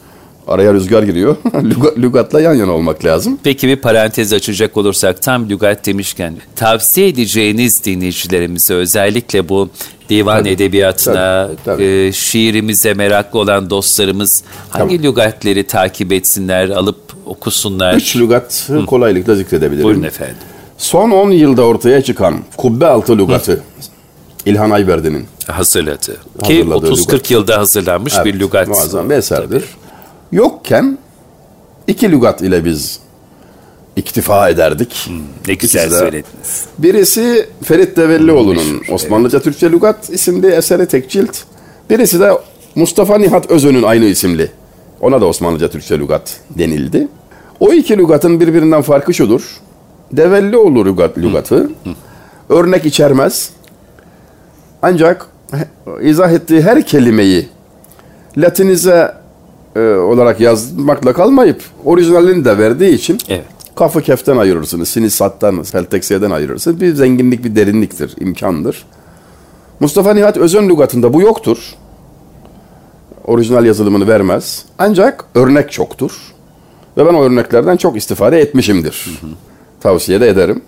[0.49, 1.37] Araya rüzgar giriyor.
[1.99, 3.39] lügatla yan yana olmak lazım.
[3.45, 9.71] Peki bir parantez açacak olursak tam lügat demişken tavsiye edeceğiniz dinleyicilerimize özellikle bu
[10.09, 11.85] divan tabii, edebiyatına, tabii, tabii.
[11.85, 15.13] E, şiirimize meraklı olan dostlarımız hangi tamam.
[15.13, 17.95] lügatleri takip etsinler, alıp okusunlar?
[17.95, 18.87] Üç lügat Hı.
[18.87, 19.85] kolaylıkla zikredebilirim.
[19.85, 20.37] Buyurun efendim.
[20.79, 23.61] Son 10 yılda ortaya çıkan kubbe altı lügatı Hı.
[24.47, 26.17] İlhan Ayverdi'nin hazırladı.
[26.45, 28.69] Ki 30-40 yılda hazırlanmış evet, bir lügat.
[28.69, 29.61] Muazzam bir eserdir.
[29.61, 29.84] Tabii
[30.35, 30.99] yokken
[31.87, 33.01] iki lügat ile biz
[33.97, 35.07] iktifa ederdik.
[35.07, 36.65] Hmm, ne güzel söylediniz.
[36.79, 39.45] Birisi Ferit Devellioğlu'nun Osmanlıca evet.
[39.45, 41.37] Türkçe Lügat isimli eseri tek cilt.
[41.91, 42.33] Birisi de
[42.75, 44.51] Mustafa Nihat Özön'ün aynı isimli.
[45.01, 47.09] Ona da Osmanlıca Türkçe Lügat denildi.
[47.61, 49.61] O iki lügatın birbirinden farkı şudur.
[50.13, 51.71] Devellioğlu lügat, lügatı
[52.49, 53.51] örnek içermez.
[54.83, 55.27] Ancak
[56.03, 57.49] izah ettiği her kelimeyi
[58.37, 59.24] Latinize
[59.77, 63.45] e, olarak yazmakla kalmayıp orijinalini de verdiği için evet.
[63.77, 66.81] Kafı keften ayırırsınız, sinisattan, pelteksiyeden ayırırsınız.
[66.81, 68.87] Bir zenginlik, bir derinliktir, imkandır.
[69.81, 71.75] Mustafa Nihat Özön lügatında bu yoktur.
[73.25, 74.65] Orijinal yazılımını vermez.
[74.79, 76.13] Ancak örnek çoktur.
[76.97, 79.19] Ve ben o örneklerden çok istifade etmişimdir.
[79.21, 79.31] Hı hı.
[79.81, 80.63] Tavsiye de ederim.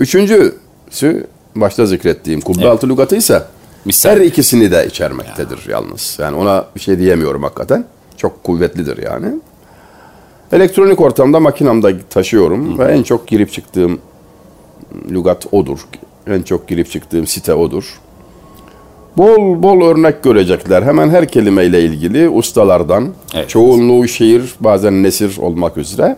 [0.00, 2.72] Üçüncüsü başta zikrettiğim kubbe evet.
[2.72, 3.42] altı lügatı ise
[3.84, 4.10] Misal.
[4.10, 5.72] her ikisini de içermektedir ya.
[5.72, 6.16] yalnız.
[6.20, 7.84] Yani ona bir şey diyemiyorum hakikaten.
[8.18, 9.26] Çok kuvvetlidir yani.
[10.52, 12.78] Elektronik ortamda makinamda taşıyorum Hı.
[12.78, 13.98] ve en çok girip çıktığım
[15.10, 15.78] lügat odur.
[16.26, 18.00] En çok girip çıktığım site odur.
[19.16, 20.82] Bol bol örnek görecekler.
[20.82, 23.08] Hemen her kelimeyle ilgili ustalardan.
[23.34, 23.48] Evet.
[23.48, 26.16] Çoğunluğu şiir, bazen nesir olmak üzere.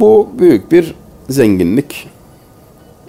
[0.00, 0.94] Bu büyük bir
[1.28, 2.08] zenginlik,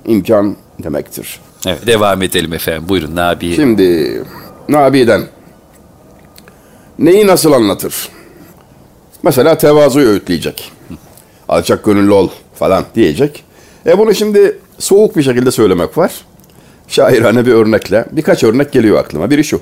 [0.05, 1.39] imkan demektir.
[1.67, 2.83] Evet, devam edelim efendim.
[2.89, 3.55] Buyurun Nabi.
[3.55, 4.23] Şimdi
[4.69, 5.21] Nabi'den
[6.99, 8.09] neyi nasıl anlatır?
[9.23, 10.71] Mesela tevazuyu öğütleyecek.
[11.49, 13.43] Alçak gönüllü ol falan diyecek.
[13.85, 16.11] E bunu şimdi soğuk bir şekilde söylemek var.
[16.87, 18.05] Şairane bir örnekle.
[18.11, 19.29] Birkaç örnek geliyor aklıma.
[19.29, 19.61] Biri şu.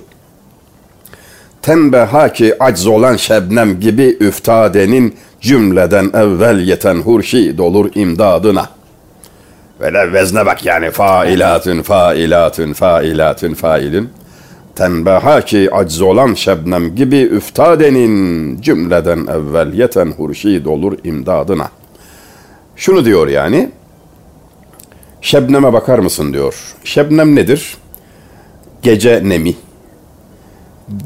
[1.62, 8.70] Tembeha ki acz olan şebnem gibi üftadenin cümleden evvel yeten hurşid olur imdadına.
[9.80, 14.10] Böyle vezne bak yani failatün failatün failatün failün.
[14.78, 21.70] Tenbeha ki acz olan şebnem gibi üftadenin cümleden evvel yeten hurşid olur imdadına.
[22.76, 23.70] Şunu diyor yani.
[25.22, 26.76] Şebnem'e bakar mısın diyor.
[26.84, 27.78] Şebnem nedir?
[28.82, 29.56] Gece nemi.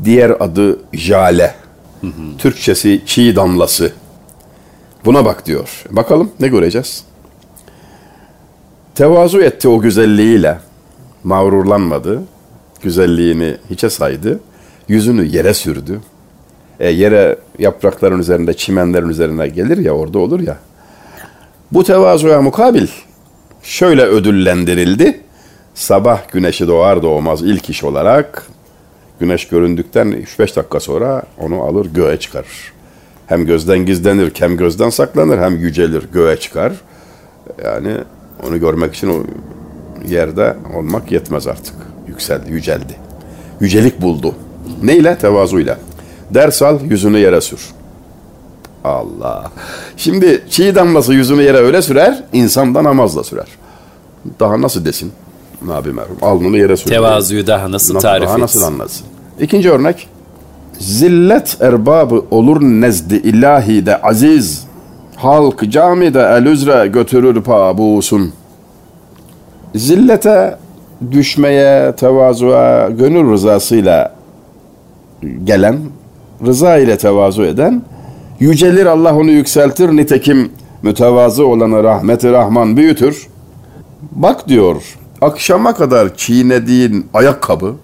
[0.03, 1.55] Diğer adı jale.
[2.38, 3.93] Türkçesi çiğ damlası.
[5.05, 5.84] Buna bak diyor.
[5.89, 7.03] Bakalım ne göreceğiz?
[8.95, 10.60] Tevazu etti o güzelliğiyle.
[11.23, 12.23] Mağrurlanmadı.
[12.84, 14.39] Güzelliğini hiçe saydı.
[14.88, 16.00] Yüzünü yere sürdü.
[16.80, 20.58] E, yere yaprakların üzerinde, çimenlerin üzerine gelir ya orada olur ya.
[21.72, 22.88] Bu tevazuya mukabil
[23.63, 25.22] şöyle ödüllendirildi.
[25.74, 28.48] Sabah güneşi doğar doğmaz ilk iş olarak
[29.20, 32.74] güneş göründükten 3-5 dakika sonra onu alır göğe çıkarır.
[33.28, 36.74] Hem gözden gizlenir, hem gözden saklanır, hem yücelir, göğe çıkar.
[37.63, 37.94] Yani
[38.48, 39.24] onu görmek için o
[40.08, 41.76] yerde olmak yetmez artık.
[42.12, 42.95] Yükseldi, yüceldi.
[43.60, 44.36] Yücelik buldu.
[44.84, 45.17] Neyle?
[45.17, 45.78] Tevazuyla.
[46.34, 47.60] Ders al, yüzünü yere sür.
[48.84, 49.52] Allah.
[49.97, 53.47] Şimdi çiğ damlası yüzünü yere öyle sürer, insan da namazla sürer.
[54.39, 55.12] Daha nasıl desin?
[55.65, 56.17] Nabi merhum.
[56.21, 56.95] Alnını yere sürer.
[56.95, 59.06] Tevazuyu daha nasıl tarif Daha nasıl anlatsın?
[59.39, 60.08] İkinci örnek.
[60.80, 64.63] Zillet erbabı olur nezdi ilahi de aziz.
[65.15, 68.34] Halk camide el üzre götürür pabusun.
[69.76, 70.58] Zillete
[71.11, 74.15] düşmeye, tevazuya, gönül rızasıyla
[75.43, 75.77] gelen,
[76.45, 77.83] rıza ile tevazu eden
[78.41, 79.89] Yücelir Allah onu yükseltir.
[79.89, 80.51] Nitekim
[80.83, 83.27] mütevazı olanı rahmeti rahman büyütür.
[84.11, 87.75] Bak diyor akşama kadar çiğnediğin ayakkabı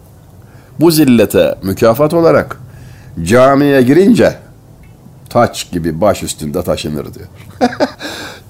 [0.80, 2.60] bu zillete mükafat olarak
[3.24, 4.36] camiye girince
[5.30, 7.28] taç gibi baş üstünde taşınır diyor.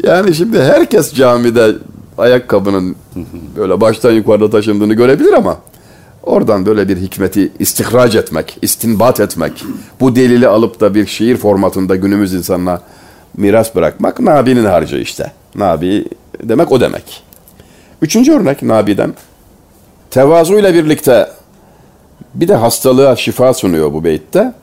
[0.04, 1.72] yani şimdi herkes camide
[2.18, 2.96] ayakkabının
[3.58, 5.58] böyle baştan yukarıda taşındığını görebilir ama
[6.28, 9.64] Oradan böyle bir hikmeti istihraç etmek, istinbat etmek,
[10.00, 12.82] bu delili alıp da bir şiir formatında günümüz insanına
[13.38, 15.32] miras bırakmak Nabi'nin harcı işte.
[15.56, 16.06] Nabi
[16.44, 17.24] demek o demek.
[18.02, 19.14] Üçüncü örnek Nabi'den.
[20.12, 21.30] Tevazuyla birlikte
[22.34, 24.54] bir de hastalığa şifa sunuyor bu beytte.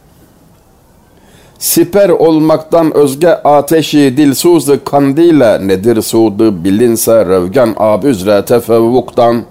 [1.64, 9.44] Siper olmaktan özge ateşi dilsuzdu kandile nedir sudu bilinse revgan ab üzre tefevvuktan.''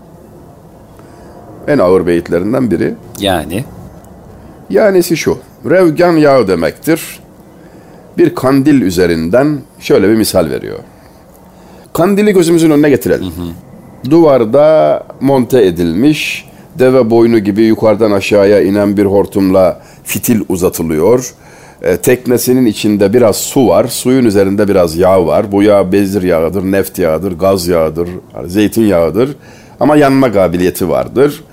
[1.67, 2.93] En ağır beyitlerinden biri.
[3.19, 3.63] Yani?
[4.69, 5.37] Yanisi şu.
[5.69, 7.19] Revgan yağı demektir.
[8.17, 10.79] Bir kandil üzerinden şöyle bir misal veriyor.
[11.93, 13.25] Kandili gözümüzün önüne getirelim.
[13.25, 14.11] Hı hı.
[14.11, 16.45] Duvarda monte edilmiş
[16.79, 21.33] deve boynu gibi yukarıdan aşağıya inen bir hortumla fitil uzatılıyor.
[21.83, 23.87] E, teknesinin içinde biraz su var.
[23.87, 25.51] Suyun üzerinde biraz yağ var.
[25.51, 28.09] Bu yağ bezir yağıdır, neft yağıdır, gaz yağıdır,
[28.45, 29.35] zeytin yağıdır.
[29.79, 31.43] Ama yanma kabiliyeti vardır.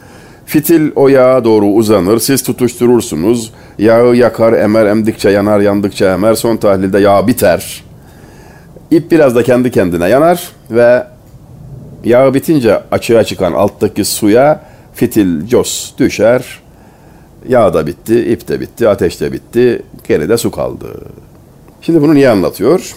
[0.47, 3.53] Fitil o yağa doğru uzanır, siz tutuşturursunuz.
[3.79, 6.35] Yağı yakar, emer, emdikçe yanar, yandıkça emer.
[6.35, 7.85] Son tahlilde yağ biter.
[8.91, 11.07] İp biraz da kendi kendine yanar ve
[12.05, 14.61] yağı bitince açığa çıkan alttaki suya
[14.95, 16.61] fitil cos düşer.
[17.49, 19.83] Yağ da bitti, ip de bitti, ateş de bitti.
[20.11, 20.87] Geride su kaldı.
[21.83, 22.95] Şimdi bunu niye anlatıyor?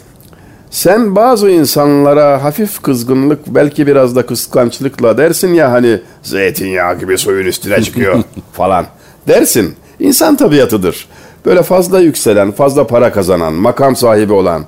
[0.71, 7.45] Sen bazı insanlara hafif kızgınlık belki biraz da kıskançlıkla dersin ya hani zeytinyağı gibi suyun
[7.45, 8.85] üstüne çıkıyor falan
[9.27, 9.75] dersin.
[9.99, 11.07] İnsan tabiatıdır.
[11.45, 14.65] Böyle fazla yükselen, fazla para kazanan, makam sahibi olan,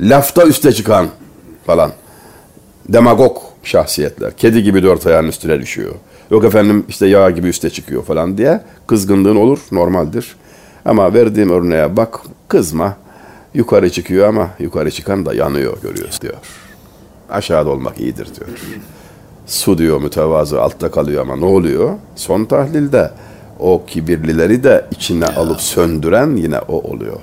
[0.00, 1.06] lafta üste çıkan
[1.66, 1.90] falan.
[2.88, 4.36] Demagog şahsiyetler.
[4.36, 5.94] Kedi gibi dört ayağın üstüne düşüyor.
[6.30, 10.36] Yok efendim işte yağ gibi üste çıkıyor falan diye kızgınlığın olur normaldir.
[10.84, 12.96] Ama verdiğim örneğe bak kızma.
[13.54, 16.34] Yukarı çıkıyor ama yukarı çıkan da yanıyor görüyoruz diyor.
[17.30, 18.48] Aşağıda olmak iyidir diyor.
[19.46, 21.94] Su diyor mütevazı altta kalıyor ama ne oluyor?
[22.16, 23.10] Son tahlilde
[23.60, 25.36] o kibirlileri de içine ya.
[25.36, 27.20] alıp söndüren yine o oluyor.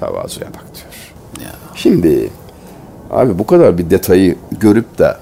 [0.00, 0.86] Tavazuya bak diyor.
[1.48, 1.54] Ya.
[1.74, 2.30] Şimdi
[3.10, 5.16] abi bu kadar bir detayı görüp de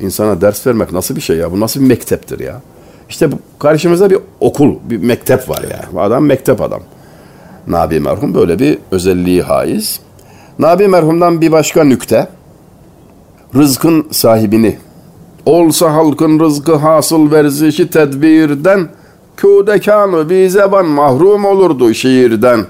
[0.00, 1.52] insana ders vermek nasıl bir şey ya?
[1.52, 2.60] Bu nasıl bir mekteptir ya?
[3.08, 5.70] İşte bu, karşımızda bir okul, bir mektep var ya.
[5.70, 6.00] Yani.
[6.00, 6.80] Adam mektep adam.
[7.66, 10.00] Nabi merhum böyle bir özelliği haiz.
[10.58, 12.28] Nabi merhumdan bir başka nükte.
[13.54, 14.78] Rızkın sahibini.
[15.46, 18.88] Olsa halkın rızkı hasıl verzişi tedbirden
[19.40, 22.60] kudekanı bir zeban mahrum olurdu şiirden.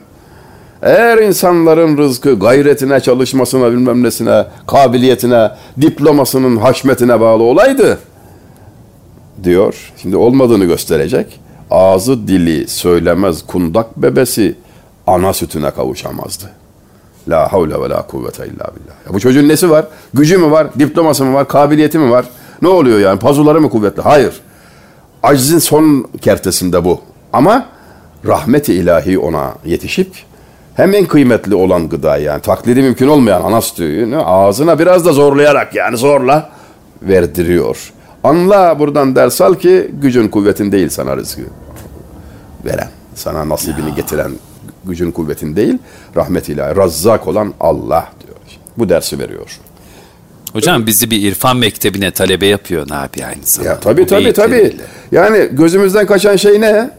[0.82, 7.98] Eğer insanların rızkı gayretine, çalışmasına, bilmem nesine, kabiliyetine, diplomasının haşmetine bağlı olaydı,
[9.44, 9.92] diyor.
[10.02, 11.40] Şimdi olmadığını gösterecek.
[11.70, 14.54] Ağzı dili söylemez kundak bebesi
[15.08, 16.44] ana sütüne kavuşamazdı.
[17.28, 18.94] La havle ve la kuvvete illa billah.
[19.06, 19.86] Ya bu çocuğun nesi var?
[20.14, 20.66] Gücü mü var?
[20.78, 21.48] Diploması mı var?
[21.48, 22.24] Kabiliyeti mi var?
[22.62, 23.18] Ne oluyor yani?
[23.18, 24.02] Pazuları mı kuvvetli?
[24.02, 24.40] Hayır.
[25.22, 27.00] Acizin son kertesinde bu.
[27.32, 27.66] Ama
[28.26, 30.12] rahmeti ilahi ona yetişip
[30.74, 35.74] hem en kıymetli olan gıda yani taklidi mümkün olmayan ana sütü ağzına biraz da zorlayarak
[35.74, 36.50] yani zorla
[37.02, 37.92] verdiriyor.
[38.24, 41.42] Anla buradan ders al ki gücün kuvvetin değil sana rızkı
[42.64, 44.32] veren, sana nasibini getiren
[44.88, 45.78] gücün kuvvetin değil,
[46.16, 48.38] rahmet ilahi, razzak olan Allah diyor.
[48.78, 49.58] Bu dersi veriyor.
[50.52, 53.72] Hocam bizi bir irfan mektebine talebe yapıyor Nabi aynı zamanda.
[53.72, 54.76] Ya tabii tabii tabii.
[55.12, 56.90] Yani gözümüzden kaçan şey ne?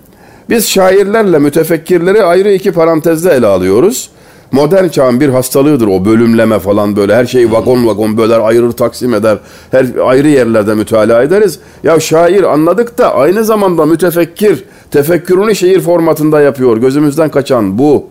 [0.50, 4.10] Biz şairlerle mütefekkirleri ayrı iki parantezde ele alıyoruz.
[4.52, 9.14] Modern çağın bir hastalığıdır o bölümleme falan böyle her şeyi vagon vagon böler ayırır taksim
[9.14, 9.38] eder
[9.72, 11.60] her ayrı yerlerde mütalaa ederiz.
[11.84, 18.08] Ya şair anladık da aynı zamanda mütefekkir tefekkürünü şiir formatında yapıyor gözümüzden kaçan bu.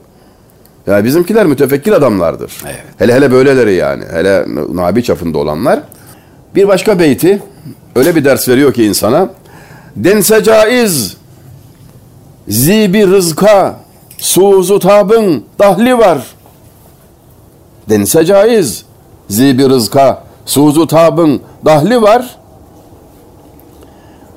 [0.87, 2.53] Yani bizimkiler mütefekkir adamlardır.
[2.64, 2.83] Evet.
[2.99, 5.81] Hele hele böyleleri yani hele Nabi çapında olanlar.
[6.55, 7.43] Bir başka beyti
[7.97, 9.31] öyle bir ders veriyor ki insana.
[9.97, 11.16] Dense caiz
[12.49, 13.81] zibi rızka
[14.18, 16.26] suzu tabın dahli var.
[17.89, 18.85] Dense caiz.
[19.29, 22.39] Zibi rızka suzu tabın dahli var.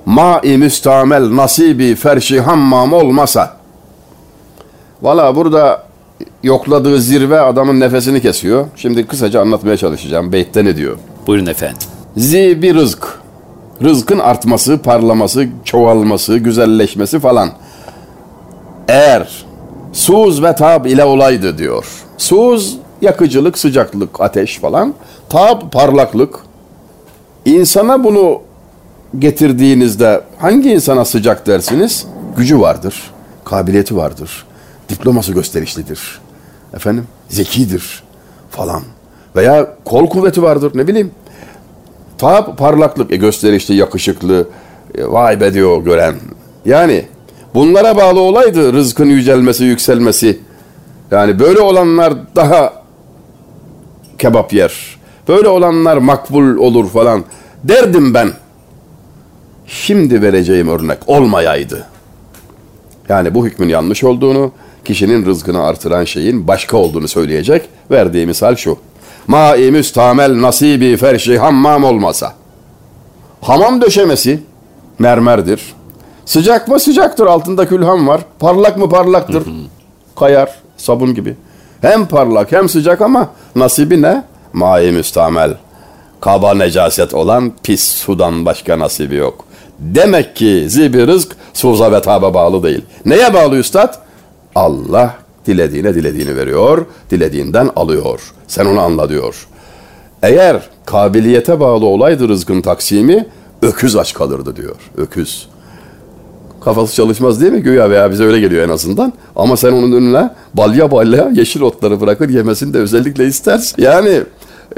[0.06, 3.58] Ma-i müstamel nasibi ferşi hammam olmasa.
[5.02, 5.84] Valla burada
[6.44, 8.68] yokladığı zirve adamın nefesini kesiyor.
[8.76, 10.32] Şimdi kısaca anlatmaya çalışacağım.
[10.32, 10.98] Beytte ne diyor?
[11.28, 11.78] Buyurun efendim.
[12.18, 13.22] Zibi rızk.
[13.84, 17.50] Rızkın artması, parlaması, çoğalması, güzelleşmesi falan.
[18.88, 19.46] Eğer
[19.94, 21.86] Suz ve tab ile olaydı diyor.
[22.18, 24.94] Suz yakıcılık, sıcaklık, ateş falan.
[25.30, 26.40] Tab parlaklık.
[27.46, 28.42] İnsana bunu
[29.20, 32.08] getirdiğinizde hangi insana sıcak dersiniz?
[32.38, 33.12] Gücü vardır,
[33.46, 34.46] kabiliyeti vardır,
[34.90, 36.22] diploması gösterişlidir.
[36.74, 38.04] Efendim, zekidir
[38.50, 38.82] falan.
[39.36, 41.12] Veya kol kuvveti vardır ne bileyim.
[42.18, 44.48] Tab parlaklık, e, gösterişli, yakışıklı,
[44.96, 46.16] e, vay be diyor gören.
[46.66, 47.06] Yani
[47.54, 50.40] Bunlara bağlı olaydı rızkın yücelmesi, yükselmesi.
[51.12, 52.74] Yani böyle olanlar daha
[54.18, 55.00] kebap yer.
[55.28, 57.24] Böyle olanlar makbul olur falan.
[57.64, 58.30] Derdim ben.
[59.72, 61.88] Şimdi vereceğim örnek olmayaydı.
[63.10, 64.52] Yani bu hükmün yanlış olduğunu,
[64.86, 67.70] kişinin rızkını artıran şeyin başka olduğunu söyleyecek.
[67.92, 68.78] Verdiği misal şu.
[69.28, 72.34] Ma-i müstamel nasibi ferşi hammam olmasa.
[73.42, 74.40] Hamam döşemesi
[75.00, 75.62] mermerdir
[76.26, 78.22] Sıcak mı sıcaktır altında külhan var.
[78.40, 79.44] Parlak mı parlaktır.
[80.16, 81.36] Kayar sabun gibi.
[81.82, 84.24] Hem parlak hem sıcak ama nasibi ne?
[84.54, 85.58] Mai müstamel.
[86.22, 89.46] Kaba necaset olan pis sudan başka nasibi yok.
[89.82, 92.86] Demek ki zibi rızk suza ve taba bağlı değil.
[93.06, 93.94] Neye bağlı üstad?
[94.56, 95.16] Allah
[95.46, 98.34] dilediğine dilediğini veriyor, dilediğinden alıyor.
[98.48, 99.48] Sen onu anla diyor.
[100.24, 103.28] Eğer kabiliyete bağlı olaydı rızkın taksimi,
[103.62, 104.76] öküz aç kalırdı diyor.
[104.98, 105.50] Öküz.
[106.64, 109.14] Kafası çalışmaz değil mi güya veya bize öyle geliyor en azından.
[109.36, 113.82] Ama sen onun önüne balya balya yeşil otları bırakır yemesini de özellikle istersin.
[113.82, 114.22] Yani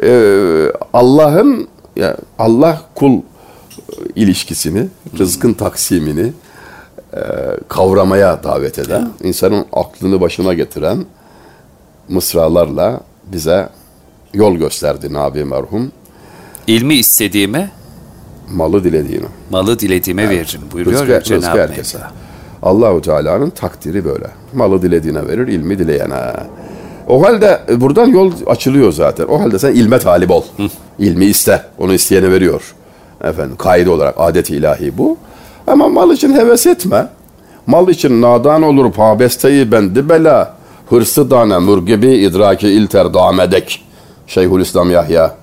[0.04, 3.22] e, Allah'ın ya Allah kul
[4.16, 4.88] ilişkisini,
[5.20, 6.34] rızkın taksimini
[7.14, 7.22] e,
[7.68, 11.06] kavramaya davet eden, insanın aklını başına getiren
[12.10, 13.70] mısralarla bize
[14.34, 15.92] yol gösterdi Nabi merhum.
[16.68, 17.72] İlmi istediğime
[18.52, 19.26] malı dilediğini.
[19.50, 20.32] Malı dilediğime evet.
[20.38, 22.00] veririm buyuruyor rızkı, Cenab-ı rızkı herkese.
[22.64, 24.28] Allahu Teala'nın takdiri böyle.
[24.54, 26.34] Malı dilediğine verir, ilmi dileyene.
[27.08, 29.26] O halde buradan yol açılıyor zaten.
[29.26, 30.44] O halde sen ilme talip ol.
[30.58, 30.64] Hı.
[31.00, 31.62] İlmi iste.
[31.78, 32.76] Onu isteyene veriyor.
[33.24, 35.18] Efendim kaide olarak adet ilahi bu.
[35.68, 37.08] Ama mal için heves etme.
[37.68, 40.54] Mal için nadan olur pabesteyi bendi bela.
[40.90, 43.86] Hırsı dane mürgibi idraki ilter damedek.
[44.28, 45.36] Şeyhülislam Yahya.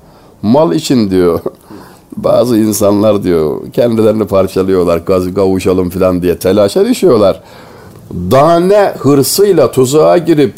[0.43, 1.41] Mal için diyor.
[2.17, 7.41] Bazı insanlar diyor kendilerini parçalıyorlar, gaz kavuşalım falan diye telaşa düşüyorlar.
[8.31, 10.55] Dane hırsıyla tuzağa girip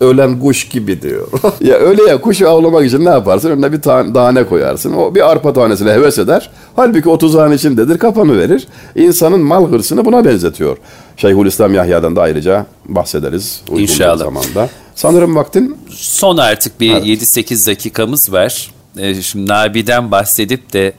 [0.00, 1.28] ölen kuş gibi diyor.
[1.60, 3.50] ya öyle ya kuşu avlamak için ne yaparsın?
[3.50, 4.92] Önüne bir tane koyarsın.
[4.92, 6.50] O bir arpa tanesine heves eder.
[6.76, 7.98] Halbuki o tuzağın içindedir.
[7.98, 8.68] Kapanı verir.
[8.94, 10.76] İnsanın mal hırsını buna benzetiyor.
[11.16, 13.62] Şeyhülislam Yahya'dan da ayrıca bahsederiz.
[13.76, 14.18] İnşallah.
[14.18, 14.68] Zamanda.
[14.94, 15.76] Sanırım vaktin...
[15.90, 17.04] Son artık bir evet.
[17.04, 18.70] 7-8 dakikamız var.
[18.98, 20.92] Ee, şimdi Nabi'den bahsedip de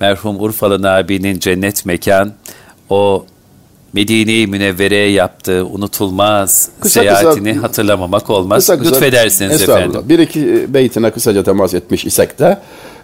[0.00, 2.32] merhum Urfalı Nabi'nin cennet mekan
[2.90, 3.26] o
[3.94, 8.58] Medine-i Münevvere'ye yaptığı unutulmaz kısa seyahatini kısa, hatırlamamak olmaz.
[8.58, 10.00] Kısa kısa, Lütfedersiniz efendim.
[10.04, 12.58] Bir iki beytine kısaca temas etmiş isek de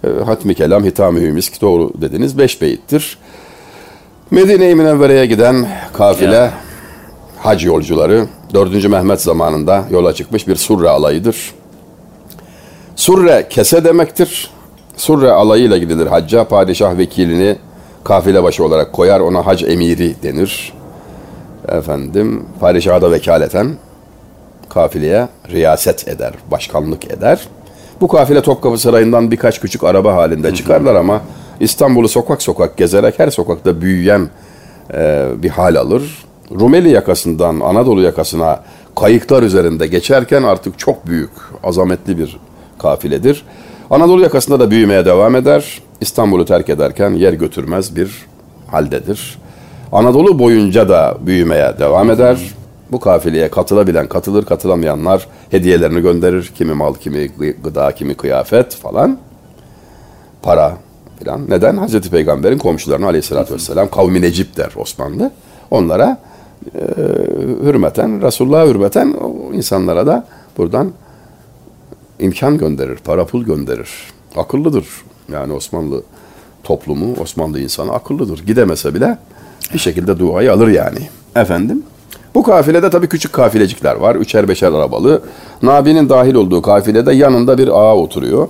[0.05, 2.39] e, Hatmi Kelam, Hitam-ı Misk doğru dediniz.
[2.39, 3.19] Beş beyittir.
[4.31, 6.53] Medine-i Münevvere'ye giden kafile ya.
[7.39, 8.89] hac yolcuları 4.
[8.89, 11.37] Mehmet zamanında yola çıkmış bir surre alayıdır.
[12.97, 14.51] Surre kese demektir.
[14.97, 16.45] Surre alayıyla gidilir hacca.
[16.45, 17.57] Padişah vekilini
[18.05, 19.21] kafile başı olarak koyar.
[19.21, 20.80] Ona hac emiri denir
[21.71, 23.69] efendim padişaha vekaleten
[24.69, 27.49] kafileye riyaset eder, başkanlık eder.
[28.01, 31.23] Bu kafile Topkapı Sarayı'ndan birkaç küçük araba halinde çıkarlar ama
[31.61, 34.29] İstanbul'u sokak sokak gezerek her sokakta büyüyen
[34.95, 36.25] e, bir hal alır.
[36.61, 38.61] Rumeli yakasından Anadolu yakasına
[38.97, 41.31] kayıklar üzerinde geçerken artık çok büyük,
[41.65, 42.37] azametli bir
[42.79, 43.45] kafiledir.
[43.91, 45.83] Anadolu yakasında da büyümeye devam eder.
[46.01, 48.27] İstanbul'u terk ederken yer götürmez bir
[48.67, 49.39] haldedir.
[49.93, 52.55] Anadolu boyunca da büyümeye devam eder.
[52.93, 56.53] Bu kafileye katılabilen katılır, katılamayanlar hediyelerini gönderir.
[56.55, 57.31] Kimi mal, kimi
[57.65, 59.19] gıda, kimi kıyafet falan.
[60.43, 60.77] Para
[61.25, 61.51] falan.
[61.51, 61.77] Neden?
[61.77, 65.31] Hazreti Peygamber'in komşularına aleyhissalatü vesselam kavmi Necip der Osmanlı.
[65.71, 66.19] Onlara
[66.75, 66.81] e,
[67.63, 70.27] hürmeten, Resulullah'a hürmeten o insanlara da
[70.59, 70.93] buradan
[72.19, 73.91] imkan gönderir, para pul gönderir.
[74.37, 74.87] Akıllıdır.
[75.33, 76.03] Yani Osmanlı
[76.65, 78.47] toplumu, Osmanlı insanı akıllıdır.
[78.47, 79.19] Gidemese bile
[79.75, 81.09] bir şekilde duayı alır yani.
[81.37, 81.83] Efendim?
[82.35, 84.15] Bu kafilede tabii küçük kafilecikler var.
[84.15, 85.23] Üçer beşer arabalı.
[85.63, 88.49] Nabi'nin dahil olduğu kafilede yanında bir ağa oturuyor.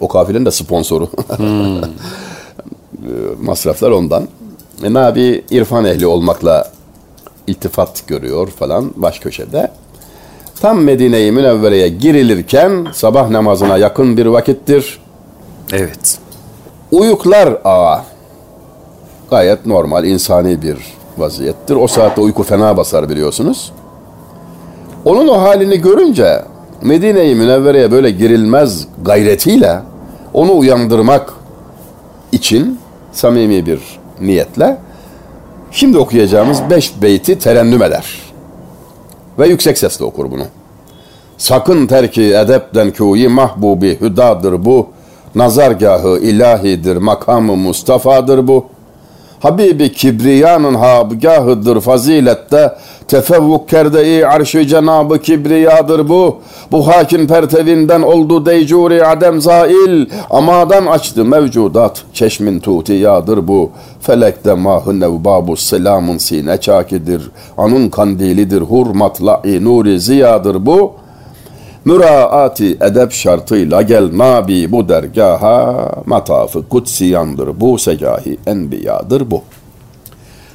[0.00, 1.08] O kafilenin de sponsoru.
[1.36, 1.80] Hmm.
[3.46, 4.28] Masraflar ondan.
[4.82, 6.70] E, Nabi irfan ehli olmakla
[7.46, 9.70] iltifat görüyor falan baş köşede.
[10.60, 15.00] Tam Medine-i Münevvere'ye girilirken sabah namazına yakın bir vakittir.
[15.72, 16.18] Evet.
[16.90, 18.04] Uyuklar ağa
[19.30, 20.76] gayet normal, insani bir
[21.18, 21.76] vaziyettir.
[21.76, 23.72] O saatte uyku fena basar biliyorsunuz.
[25.04, 26.42] Onun o halini görünce
[26.82, 29.78] Medine-i Münevvere'ye böyle girilmez gayretiyle
[30.34, 31.32] onu uyandırmak
[32.32, 32.78] için
[33.12, 33.80] samimi bir
[34.20, 34.78] niyetle
[35.70, 38.20] şimdi okuyacağımız beş beyti terennüm eder.
[39.38, 40.44] Ve yüksek sesle okur bunu.
[41.38, 44.86] Sakın terki edepten kuyi mahbubi hüdadır bu.
[45.34, 48.77] Nazargahı ilahidir, makamı Mustafa'dır bu.''
[49.40, 52.74] Habibi Kibriya'nın habgahıdır fazilette.
[53.08, 56.36] Tefevvuk kerde-i arş-ı kibriyadır bu.
[56.72, 60.06] Bu hakin pertevinden oldu deycuri adem zail.
[60.30, 63.70] Amadan açtı mevcudat çeşmin tutiyadır bu.
[64.00, 67.30] Felekte mahı nevbabu selamın sine çakidir.
[67.58, 71.07] Anun kandilidir hurmatla-i nuri ziyadır bu.''
[71.84, 79.42] Müraati edep şartıyla gel nabi bu dergaha matafı kutsiyandır bu segahi enbiyadır bu.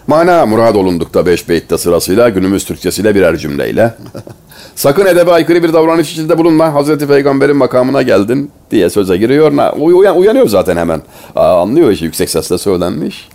[0.08, 3.94] Mana murad olundukta beş beytte sırasıyla günümüz Türkçesiyle birer cümleyle.
[4.76, 6.74] Sakın edebe aykırı bir davranış içinde bulunma.
[6.74, 9.52] Hazreti Peygamber'in makamına geldin diye söze giriyor.
[9.80, 11.02] Uyan, uyanıyor zaten hemen.
[11.36, 13.30] Aa, anlıyor işi yüksek sesle söylenmiş.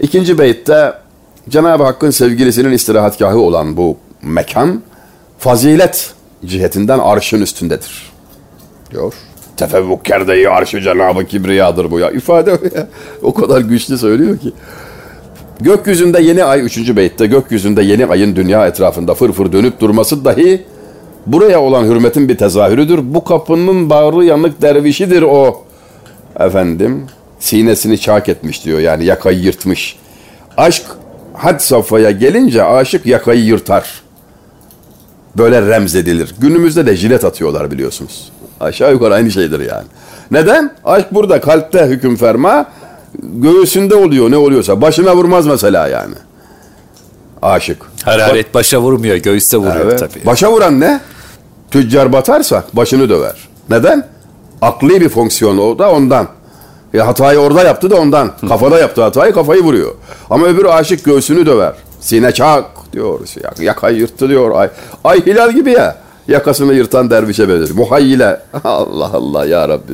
[0.00, 0.92] İkinci beytte
[1.48, 4.82] Cenab-ı Hakk'ın sevgilisinin istirahatgahı olan bu mekan
[5.38, 6.14] fazilet
[6.44, 8.12] cihetinden arşın üstündedir.
[8.90, 9.14] Diyor.
[9.56, 12.10] Tefevvuk kerdeyi arşı cenabı kibriyadır bu ya.
[12.10, 12.58] İfade
[13.22, 14.52] o kadar güçlü söylüyor ki.
[15.60, 16.96] Gökyüzünde yeni ay 3.
[16.96, 20.64] beytte gökyüzünde yeni ayın dünya etrafında fırfır dönüp durması dahi
[21.26, 23.00] buraya olan hürmetin bir tezahürüdür.
[23.02, 25.64] Bu kapının bağrı yanık dervişidir o.
[26.40, 27.06] Efendim
[27.38, 29.96] sinesini çak etmiş diyor yani yakayı yırtmış.
[30.56, 30.84] Aşk
[31.34, 34.02] had safhaya gelince aşık yakayı yırtar
[35.38, 36.34] böyle remzedilir.
[36.38, 38.32] Günümüzde de jilet atıyorlar biliyorsunuz.
[38.60, 39.86] Aşağı yukarı aynı şeydir yani.
[40.30, 40.74] Neden?
[40.84, 42.66] Aşk burada kalpte hüküm ferma,
[43.22, 44.80] göğsünde oluyor ne oluyorsa.
[44.80, 46.14] Başına vurmaz mesela yani.
[47.42, 47.82] Aşık.
[48.04, 49.98] Hararet başa vurmuyor, göğüste vuruyor evet.
[49.98, 50.26] tabii.
[50.26, 51.00] Başa vuran ne?
[51.70, 53.48] Tüccar batarsa başını döver.
[53.70, 54.08] Neden?
[54.62, 56.28] Akli bir fonksiyon o da ondan.
[56.92, 58.30] Ya hatayı orada yaptı da ondan.
[58.48, 59.94] Kafada yaptı hatayı kafayı vuruyor.
[60.30, 61.74] Ama öbürü aşık göğsünü döver.
[62.00, 62.64] Sine çak
[62.96, 63.20] diyor.
[63.60, 64.50] Yakayı yırttı diyor.
[64.54, 64.68] Ay,
[65.04, 65.96] ay hilal gibi ya.
[66.28, 67.76] Yakasını yırtan dervişe benzer.
[67.76, 68.40] Muhayyile.
[68.64, 69.92] Allah Allah ya Rabbi.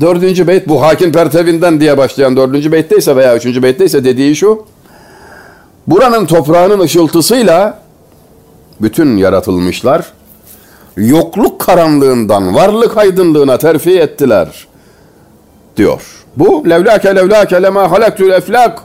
[0.00, 4.64] Dördüncü beyt bu hakim pertevinden diye başlayan dördüncü beytteyse veya üçüncü beytteyse dediği şu.
[5.86, 7.78] Buranın toprağının ışıltısıyla
[8.80, 10.04] bütün yaratılmışlar
[10.96, 14.66] yokluk karanlığından varlık aydınlığına terfi ettiler
[15.76, 16.02] diyor.
[16.36, 18.78] Bu levlake levlake lema halaktül eflak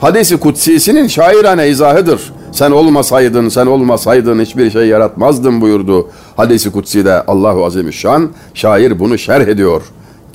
[0.00, 2.32] hadisi kutsisinin şairane izahıdır.
[2.52, 6.08] Sen olmasaydın, sen olmasaydın hiçbir şey yaratmazdın buyurdu.
[6.36, 9.82] Hadisi kutside Allahu Azimüşşan şair bunu şerh ediyor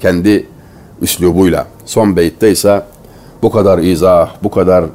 [0.02, 0.48] kendi
[1.02, 1.68] üslubuyla.
[1.86, 2.82] Son beytte ise
[3.42, 4.86] bu kadar izah, bu kadar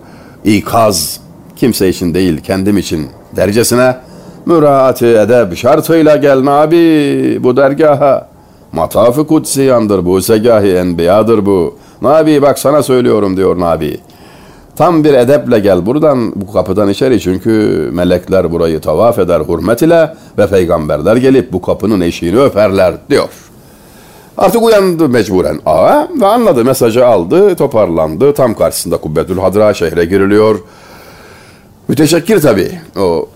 [0.44, 1.20] ikaz
[1.56, 3.06] kimse için değil kendim için
[3.36, 3.96] dercesine
[4.46, 8.28] müraati edeb şartıyla gel Nabi bu dergaha.
[8.72, 11.76] Matafı kutsiyandır bu, segâhi enbiyadır bu.
[12.02, 14.00] Nabi bak sana söylüyorum diyor Nabi.
[14.78, 17.50] Tam bir edeple gel buradan bu kapıdan içeri çünkü
[17.92, 23.28] melekler burayı tavaf eder hürmet ile ve peygamberler gelip bu kapının eşiğini öperler diyor.
[24.36, 30.58] Artık uyandı mecburen ağa ve anladı mesajı aldı toparlandı tam karşısında Kubbetül Hadra şehre giriliyor.
[31.88, 33.28] Müteşekkir tabii o,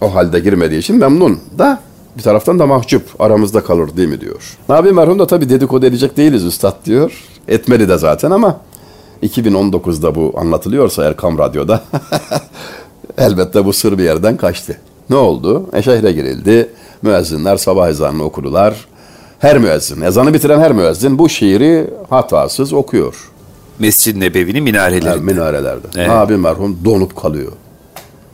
[0.00, 1.80] o halde girmediği için memnun da
[2.16, 4.56] bir taraftan da mahcup aramızda kalır değil mi diyor.
[4.68, 7.24] Nabi merhum da tabii dedikodu edecek değiliz üstad diyor.
[7.48, 8.60] Etmeli de zaten ama
[9.22, 11.82] 2019'da bu anlatılıyorsa Erkam Radyo'da
[13.18, 14.76] elbette bu sır bir yerden kaçtı.
[15.10, 15.66] Ne oldu?
[15.72, 16.68] E şehre girildi.
[17.02, 18.86] Müezzinler sabah ezanını okudular.
[19.38, 23.30] Her müezzin, ezanı bitiren her müezzin bu şiiri hatasız okuyor.
[23.78, 25.08] Mescid-i Nebevi'nin minarelerinde.
[25.08, 25.86] Yani minarelerde.
[25.96, 26.08] Evet.
[26.08, 27.52] Nabi merhum donup kalıyor.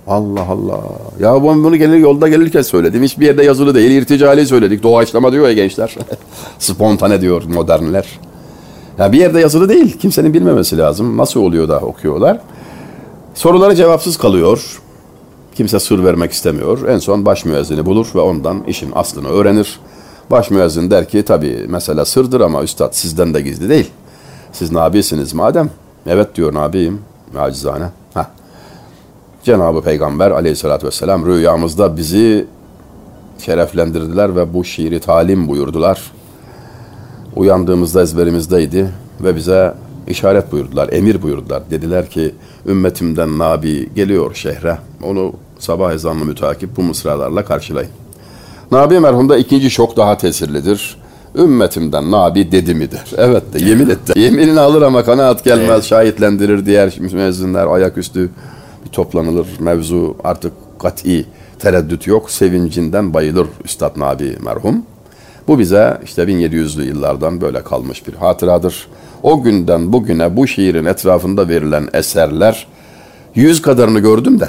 [0.07, 0.81] Allah Allah.
[1.21, 3.03] Ya ben bunu gelir yolda gelirken söyledim.
[3.03, 3.91] Hiçbir yerde yazılı değil.
[3.91, 4.83] İrticali söyledik.
[4.83, 5.97] Doğaçlama diyor ya gençler.
[6.59, 8.07] Spontane diyor modernler.
[8.99, 9.99] Ya bir yerde yazılı değil.
[9.99, 11.17] Kimsenin bilmemesi lazım.
[11.17, 12.41] Nasıl oluyor da okuyorlar.
[13.35, 14.81] Soruları cevapsız kalıyor.
[15.55, 16.89] Kimse sır vermek istemiyor.
[16.89, 19.81] En son baş müezzini bulur ve ondan işin aslını öğrenir.
[20.31, 23.91] Baş müezzin der ki tabi mesela sırdır ama üstad sizden de gizli değil.
[24.53, 25.71] Siz nabisiniz madem.
[26.07, 27.01] Evet diyor nabiyim.
[27.39, 27.85] Acizane.
[28.15, 28.25] Heh.
[29.45, 32.47] Cenab-ı Peygamber aleyhissalatü vesselam rüyamızda bizi
[33.39, 36.13] şereflendirdiler ve bu şiiri talim buyurdular.
[37.37, 39.75] Uyandığımızda ezberimizdeydi ve bize
[40.09, 41.63] işaret buyurdular, emir buyurdular.
[41.71, 42.35] Dediler ki
[42.67, 44.79] ümmetimden Nabi geliyor şehre.
[45.03, 47.91] Onu sabah ezanlı mütakip bu mısralarla karşılayın.
[48.73, 50.97] Nabi merhumda ikinci şok daha tesirlidir.
[51.35, 53.03] Ümmetimden Nabi dedi midir?
[53.17, 54.13] Evet de yemin etti.
[54.21, 55.69] Yeminini alır ama kanaat gelmez.
[55.71, 55.85] Evet.
[55.85, 58.31] Şahitlendirir diğer müezzinler ayaküstü
[58.85, 59.47] bir toplanılır.
[59.61, 61.25] Mevzu artık kat'i
[61.59, 62.31] tereddüt yok.
[62.31, 64.83] Sevincinden bayılır Üstad Nabi merhum.
[65.49, 68.89] Bu bize işte 1700'lü yıllardan böyle kalmış bir hatıradır.
[69.23, 72.67] O günden bugüne bu şiirin etrafında verilen eserler
[73.35, 74.49] yüz kadarını gördüm de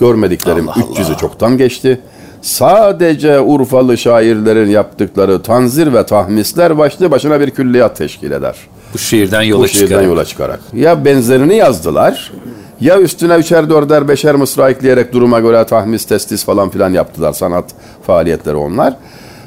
[0.00, 2.00] görmediklerim Allah 300'ü çoktan geçti.
[2.42, 8.56] Sadece Urfalı şairlerin yaptıkları tanzir ve tahmisler başlı başına bir külliyat teşkil eder.
[8.94, 10.06] Bu şiirden yola Bu şiirden çıkarak.
[10.06, 10.60] yola çıkarak.
[10.74, 12.32] Ya benzerini yazdılar
[12.80, 17.64] ya üstüne üçer dörder beşer mısra ekleyerek duruma göre tahmis testis falan filan yaptılar sanat
[18.06, 18.96] faaliyetleri onlar.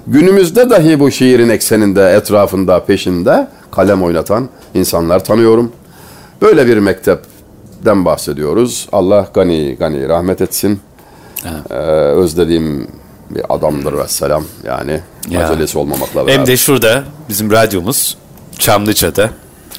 [0.08, 5.72] Günümüzde dahi bu şiirin ekseninde, etrafında, peşinde kalem oynatan insanlar tanıyorum.
[6.41, 8.89] Böyle bir mektepten bahsediyoruz.
[8.91, 10.80] Allah gani gani rahmet etsin.
[11.45, 11.72] Evet.
[11.72, 11.76] Ee,
[12.20, 12.88] özlediğim
[13.30, 14.99] bir adamdır ve selam yani.
[15.30, 15.45] Ya.
[15.45, 16.34] Acelesi olmamakla beraber.
[16.34, 18.18] Hem de şurada bizim radyomuz
[18.60, 19.30] Çamlıca'da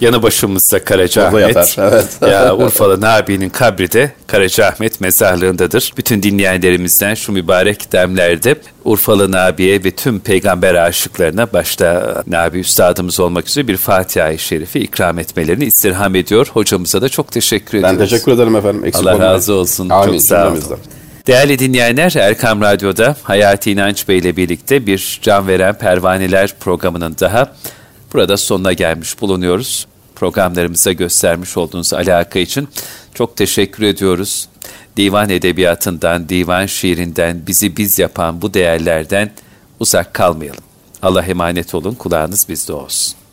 [0.01, 1.77] Yanı başımızda Karacaahmet.
[1.79, 2.09] Evet.
[2.31, 5.93] ya Urfalı Nabi'nin kabri de Karacaahmet mezarlığındadır.
[5.97, 13.49] Bütün dinleyenlerimizden şu mübarek demlerde Urfalı Nabi'ye ve tüm peygamber aşıklarına başta Nabi Üstadımız olmak
[13.49, 16.51] üzere bir Fatiha-i Şerifi ikram etmelerini istirham ediyor.
[16.53, 18.01] Hocamıza da çok teşekkür ediyoruz.
[18.01, 18.85] Ben teşekkür ederim efendim.
[18.85, 19.33] Eksik Allah olmayın.
[19.33, 19.89] razı olsun.
[19.89, 20.13] Amin.
[20.13, 20.63] Çok sağ olun.
[21.27, 27.53] Değerli dinleyenler, Erkam Radyo'da Hayati İnanç Bey ile birlikte bir Can Veren Pervaneler programının daha
[28.13, 29.87] Burada sonuna gelmiş bulunuyoruz.
[30.15, 32.69] Programlarımıza göstermiş olduğunuz alaka için
[33.15, 34.49] çok teşekkür ediyoruz.
[34.97, 39.31] Divan edebiyatından, divan şiirinden, bizi biz yapan bu değerlerden
[39.81, 40.65] uzak kalmayalım.
[41.03, 43.26] Allah emanet olun, kulağınız bizde olsun.